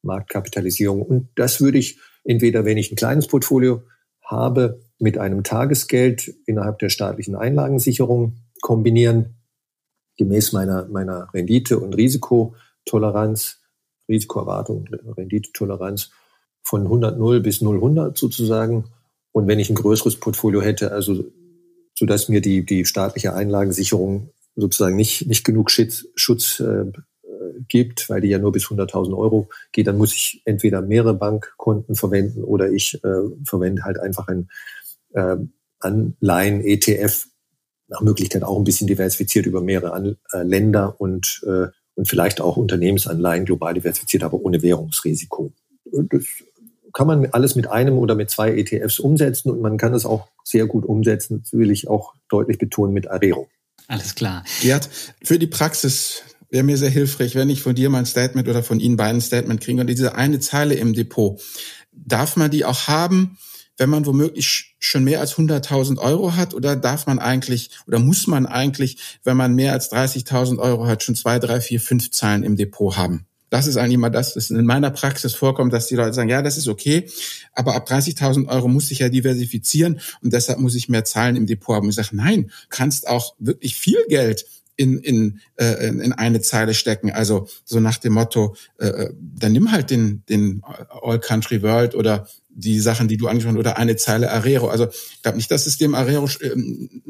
[0.03, 1.03] Marktkapitalisierung.
[1.03, 3.83] Und das würde ich entweder, wenn ich ein kleines Portfolio
[4.25, 9.35] habe, mit einem Tagesgeld innerhalb der staatlichen Einlagensicherung kombinieren,
[10.17, 13.59] gemäß meiner, meiner Rendite- und Risikotoleranz
[14.09, 16.11] Risikoerwartung, Renditetoleranz
[16.63, 18.85] von 100 0 bis 0 100 sozusagen.
[19.33, 21.25] Und wenn ich ein größeres Portfolio hätte, also
[21.95, 26.85] so dass mir die, die staatliche Einlagensicherung sozusagen nicht, nicht genug Schutz, Schutz äh,
[27.69, 31.95] gibt, weil die ja nur bis 100.000 Euro geht, dann muss ich entweder mehrere Bankkonten
[31.95, 34.49] verwenden oder ich äh, verwende halt einfach ein
[35.13, 35.37] äh,
[35.81, 37.27] Anleihen-ETF,
[37.89, 42.41] nach Möglichkeit auch ein bisschen diversifiziert über mehrere An äh, Länder und, äh, und vielleicht
[42.41, 45.53] auch Unternehmensanleihen global diversifiziert, aber ohne Währungsrisiko.
[45.85, 46.25] Das
[46.93, 50.29] kann man alles mit einem oder mit zwei ETFs umsetzen und man kann es auch
[50.45, 53.49] sehr gut umsetzen, das will ich auch deutlich betonen, mit Arero.
[53.89, 54.45] Alles klar.
[54.61, 54.89] Gerd,
[55.23, 58.79] für die Praxis wäre mir sehr hilfreich, wenn ich von dir mein Statement oder von
[58.79, 59.81] Ihnen beiden ein Statement kriege.
[59.81, 61.41] Und diese eine Zeile im Depot,
[61.93, 63.39] darf man die auch haben,
[63.79, 66.53] wenn man womöglich schon mehr als 100.000 Euro hat?
[66.53, 71.03] Oder darf man eigentlich, oder muss man eigentlich, wenn man mehr als 30.000 Euro hat,
[71.03, 73.25] schon zwei, drei, vier, fünf Zahlen im Depot haben?
[73.49, 76.43] Das ist eigentlich mal das, was in meiner Praxis vorkommt, dass die Leute sagen, ja,
[76.43, 77.11] das ist okay,
[77.55, 81.47] aber ab 30.000 Euro muss ich ja diversifizieren und deshalb muss ich mehr Zahlen im
[81.47, 81.89] Depot haben.
[81.89, 84.47] ich sage, nein, kannst auch wirklich viel Geld
[84.77, 87.11] in, in, äh, in eine Zeile stecken.
[87.11, 90.63] Also so nach dem Motto, äh, äh, dann nimm halt den, den
[91.03, 94.69] All Country World oder die Sachen, die du angesprochen hast, oder eine Zeile Arero.
[94.69, 96.51] Also ich glaube nicht, dass es dem Arero äh,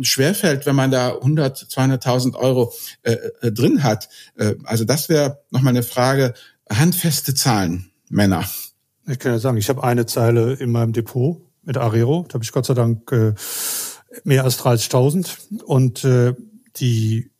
[0.03, 4.09] schwerfällt, wenn man da 100, 200.000 Euro äh, äh, drin hat.
[4.37, 6.35] Äh, also das wäre nochmal eine Frage.
[6.71, 8.49] Handfeste Zahlen, Männer.
[9.09, 12.25] Ich kann ja sagen, ich habe eine Zeile in meinem Depot mit Arero.
[12.29, 13.35] Da habe ich Gott sei Dank äh,
[14.25, 15.63] mehr als 30.000.
[15.65, 16.35] Und äh,
[16.77, 17.32] die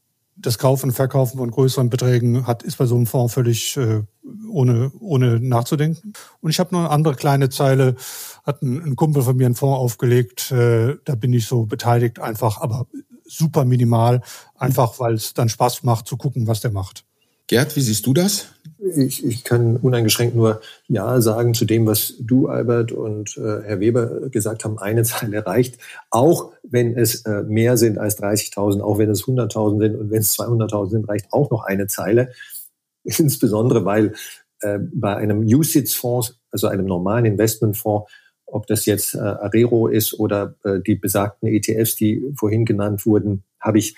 [0.43, 4.03] das Kaufen und Verkaufen von größeren Beträgen hat, ist bei so einem Fonds völlig äh,
[4.51, 6.13] ohne, ohne nachzudenken.
[6.41, 7.97] Und ich habe noch eine andere kleine Zeile,
[8.45, 12.19] hat ein, ein, Kumpel von mir einen Fonds aufgelegt, äh, da bin ich so beteiligt,
[12.19, 12.87] einfach, aber
[13.25, 14.21] super minimal,
[14.57, 17.05] einfach weil es dann Spaß macht zu gucken, was der macht.
[17.47, 18.49] Gerd, wie siehst du das?
[18.85, 23.79] Ich, ich kann uneingeschränkt nur Ja sagen zu dem, was du, Albert und äh, Herr
[23.79, 24.79] Weber gesagt haben.
[24.79, 25.79] Eine Zeile reicht,
[26.11, 30.21] auch wenn es äh, mehr sind als 30.000, auch wenn es 100.000 sind und wenn
[30.21, 32.33] es 200.000 sind, reicht auch noch eine Zeile.
[33.05, 34.15] Insbesondere, weil
[34.61, 38.11] äh, bei einem USITS-Fonds, also einem normalen Investmentfonds,
[38.47, 43.45] ob das jetzt äh, Arero ist oder äh, die besagten ETFs, die vorhin genannt wurden,
[43.61, 43.97] habe ich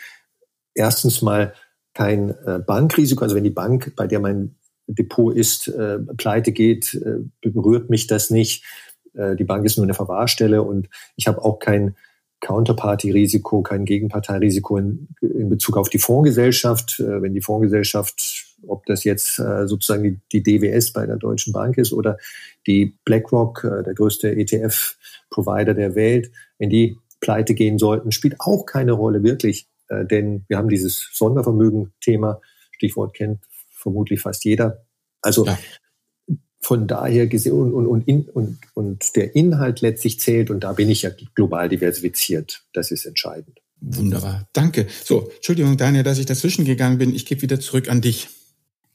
[0.74, 1.54] erstens mal
[1.94, 3.24] kein äh, Bankrisiko.
[3.24, 4.56] Also wenn die Bank, bei der mein
[4.86, 8.64] Depot ist, äh, pleite geht, äh, berührt mich das nicht.
[9.14, 11.96] Äh, die Bank ist nur eine Verwahrstelle und ich habe auch kein
[12.40, 17.00] Counterparty-Risiko, kein Gegenparteirisiko in, in Bezug auf die Fondsgesellschaft.
[17.00, 21.78] Äh, wenn die Fondsgesellschaft, ob das jetzt äh, sozusagen die, DWS bei der Deutschen Bank
[21.78, 22.18] ist oder
[22.66, 28.66] die BlackRock, äh, der größte ETF-Provider der Welt, wenn die pleite gehen sollten, spielt auch
[28.66, 32.40] keine Rolle wirklich äh, denn wir haben dieses Sondervermögen-Thema,
[32.72, 33.40] Stichwort kennt
[33.84, 34.84] vermutlich fast jeder.
[35.22, 35.56] Also ja.
[36.60, 40.72] von daher gesehen und, und, und, in, und, und der Inhalt letztlich zählt und da
[40.72, 42.64] bin ich ja global diversifiziert.
[42.72, 43.60] Das ist entscheidend.
[43.80, 44.86] Wunderbar, danke.
[45.04, 47.14] So, Entschuldigung, Daniel, dass ich dazwischen gegangen bin.
[47.14, 48.28] Ich gebe wieder zurück an dich.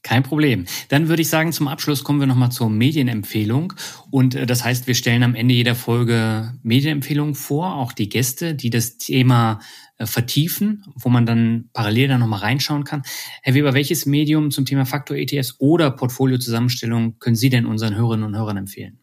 [0.02, 0.64] Kein Problem.
[0.88, 3.74] Dann würde ich sagen, zum Abschluss kommen wir nochmal zur Medienempfehlung.
[4.10, 8.54] Und äh, das heißt, wir stellen am Ende jeder Folge Medienempfehlungen vor, auch die Gäste,
[8.54, 9.60] die das Thema
[10.06, 13.02] vertiefen, wo man dann parallel dann nochmal reinschauen kann.
[13.42, 18.26] Herr Weber, welches Medium zum Thema Faktor ETS oder Portfoliozusammenstellung können Sie denn unseren Hörerinnen
[18.26, 19.00] und Hörern empfehlen?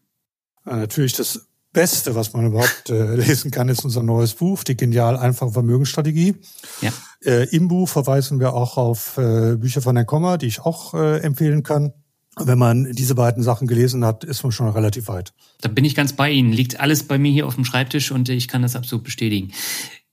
[0.64, 5.16] Natürlich das Beste, was man überhaupt äh, lesen kann, ist unser neues Buch, die genial
[5.16, 6.34] einfache Vermögensstrategie.
[6.80, 6.92] Ja.
[7.24, 10.94] Äh, Im Buch verweisen wir auch auf äh, Bücher von Herrn Kommer, die ich auch
[10.94, 11.92] äh, empfehlen kann.
[12.40, 15.32] Wenn man diese beiden Sachen gelesen hat, ist man schon relativ weit.
[15.60, 16.52] Da bin ich ganz bei Ihnen.
[16.52, 19.52] Liegt alles bei mir hier auf dem Schreibtisch und ich kann das absolut bestätigen.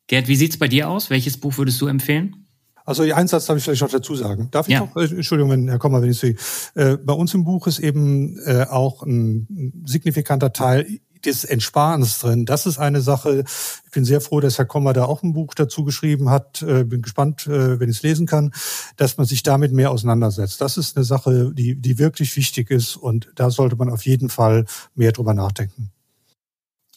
[0.07, 1.09] Gerd, wie sieht's bei dir aus?
[1.09, 2.45] Welches Buch würdest du empfehlen?
[2.85, 4.49] Also einen Satz darf ich vielleicht noch dazu sagen.
[4.51, 4.81] Darf ich ja.
[4.81, 4.95] noch?
[4.95, 6.35] Äh, Entschuldigung, wenn, Herr Kommer, wenn ich Sie.
[6.75, 12.45] Äh, bei uns im Buch ist eben äh, auch ein signifikanter Teil des Entsparens drin.
[12.45, 13.43] Das ist eine Sache.
[13.85, 16.61] Ich bin sehr froh, dass Herr Kommer da auch ein Buch dazu geschrieben hat.
[16.61, 18.53] Äh, bin gespannt, äh, wenn ich es lesen kann,
[18.97, 20.61] dass man sich damit mehr auseinandersetzt.
[20.61, 24.29] Das ist eine Sache, die, die wirklich wichtig ist und da sollte man auf jeden
[24.29, 25.91] Fall mehr drüber nachdenken.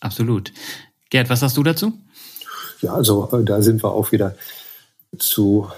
[0.00, 0.52] Absolut.
[1.10, 1.94] Gerd, was sagst du dazu?
[2.80, 4.34] Ja, also äh, da sind wir auch wieder
[5.18, 5.68] zu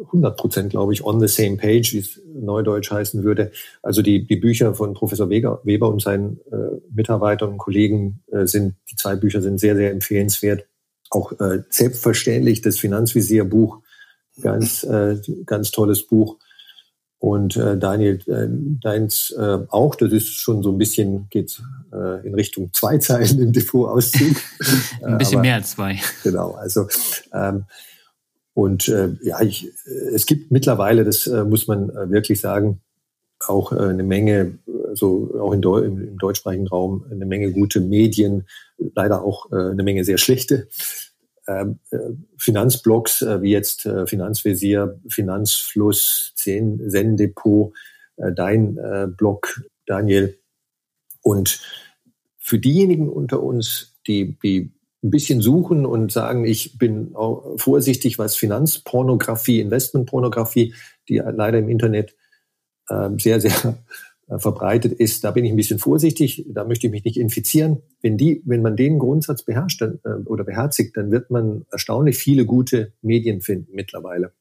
[0.00, 3.52] 100 Prozent, glaube ich, on the same page, wie es neudeutsch heißen würde.
[3.82, 8.74] Also die, die Bücher von Professor Weber, und seinen äh, Mitarbeitern und Kollegen äh, sind,
[8.90, 10.64] die zwei Bücher sind sehr, sehr empfehlenswert.
[11.10, 13.80] Auch äh, selbstverständlich das Finanzvisierbuch,
[14.40, 16.38] ganz, äh, ganz tolles Buch.
[17.22, 18.48] Und äh, Daniel, äh,
[18.82, 21.62] deins äh, auch, das ist schon so ein bisschen, geht
[21.92, 24.36] äh, in Richtung zwei Zeilen im Depotauszug.
[25.04, 26.00] ein bisschen Aber, mehr als zwei.
[26.24, 26.88] Genau, also
[27.32, 27.66] ähm,
[28.54, 29.70] und äh, ja, ich,
[30.12, 32.80] es gibt mittlerweile, das äh, muss man äh, wirklich sagen,
[33.46, 34.58] auch äh, eine Menge,
[34.94, 38.48] so auch in Deu im, deutschsprachigen Raum, eine Menge gute Medien,
[38.96, 40.66] leider auch äh, eine Menge sehr schlechte.
[41.48, 41.98] Ähm, äh,
[42.36, 47.72] Finanzblogs wie jetzt Finanzvisier, Finanzfluss, Zen-Depot,
[48.16, 48.78] dein
[49.16, 50.38] Blog, Daniel.
[51.22, 51.60] Und
[52.38, 58.18] für diejenigen unter uns, die, die ein bisschen suchen und sagen, ich bin auch vorsichtig,
[58.18, 60.74] was Finanzpornografie, Investmentpornografie,
[61.08, 62.14] die leider im Internet
[62.88, 63.72] äh, sehr, sehr äh,
[64.38, 67.82] verbreitet ist, da bin ich ein bisschen vorsichtig, da möchte ich mich nicht infizieren.
[68.00, 72.16] Wenn die, wenn man den Grundsatz beherrscht dann, äh, oder beherzigt, dann wird man erstaunlich
[72.16, 74.32] viele gute Medien finden mittlerweile.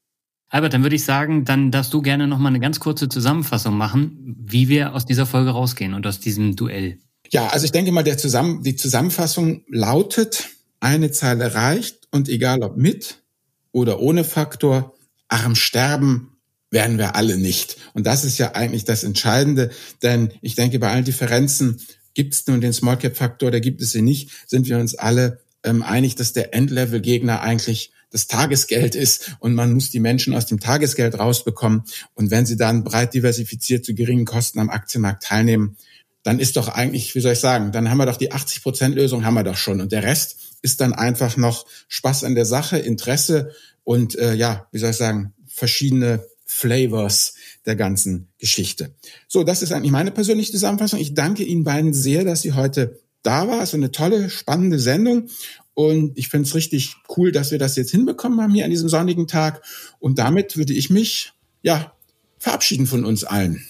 [0.49, 3.77] Albert, dann würde ich sagen, dann darfst du gerne noch mal eine ganz kurze Zusammenfassung
[3.77, 6.97] machen, wie wir aus dieser Folge rausgehen und aus diesem Duell.
[7.30, 10.49] Ja, also ich denke mal, der Zusammen die Zusammenfassung lautet,
[10.81, 13.23] eine Zeile reicht und egal ob mit
[13.72, 14.93] oder ohne Faktor,
[15.30, 16.31] arm sterben
[16.72, 17.77] werden wir alle nicht.
[17.93, 19.69] Und das ist ja eigentlich das Entscheidende,
[20.02, 21.81] denn ich denke, bei allen Differenzen
[22.14, 24.95] gibt es nun den Small Cap Faktor, da gibt es sie nicht, sind wir uns
[24.95, 30.34] alle ähm, einig, dass der Endlevel-Gegner eigentlich das Tagesgeld ist und man muss die Menschen
[30.34, 31.84] aus dem Tagesgeld rausbekommen.
[32.14, 35.77] Und wenn sie dann breit diversifiziert zu geringen Kosten am Aktienmarkt teilnehmen,
[36.23, 39.34] dann ist doch eigentlich, wie soll ich sagen, dann haben wir doch die 80-Prozent-Lösung, haben
[39.34, 39.81] wir doch schon.
[39.81, 43.52] Und der Rest ist dann einfach noch Spaß an der Sache, Interesse
[43.84, 47.34] und äh, ja, wie soll ich sagen, verschiedene Flavors
[47.65, 48.94] der ganzen Geschichte.
[49.28, 50.99] So, das ist eigentlich meine persönliche Zusammenfassung.
[50.99, 53.64] Ich danke Ihnen beiden sehr, dass Sie heute da war.
[53.64, 55.30] Es ist eine tolle, spannende Sendung.
[55.73, 58.90] Und ich finde es richtig cool, dass wir das jetzt hinbekommen haben hier an diesem
[58.90, 59.61] sonnigen Tag.
[59.99, 61.94] Und damit würde ich mich, ja,
[62.38, 63.65] verabschieden von uns allen.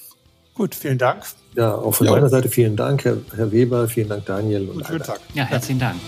[0.56, 1.24] Gut, vielen Dank.
[1.56, 2.14] Ja, auch von ja.
[2.14, 4.70] meiner Seite vielen Dank, Herr, Herr Weber, vielen Dank, Daniel.
[4.70, 5.20] Und, und schönen Tag.
[5.34, 5.99] Ja, herzlichen Dank.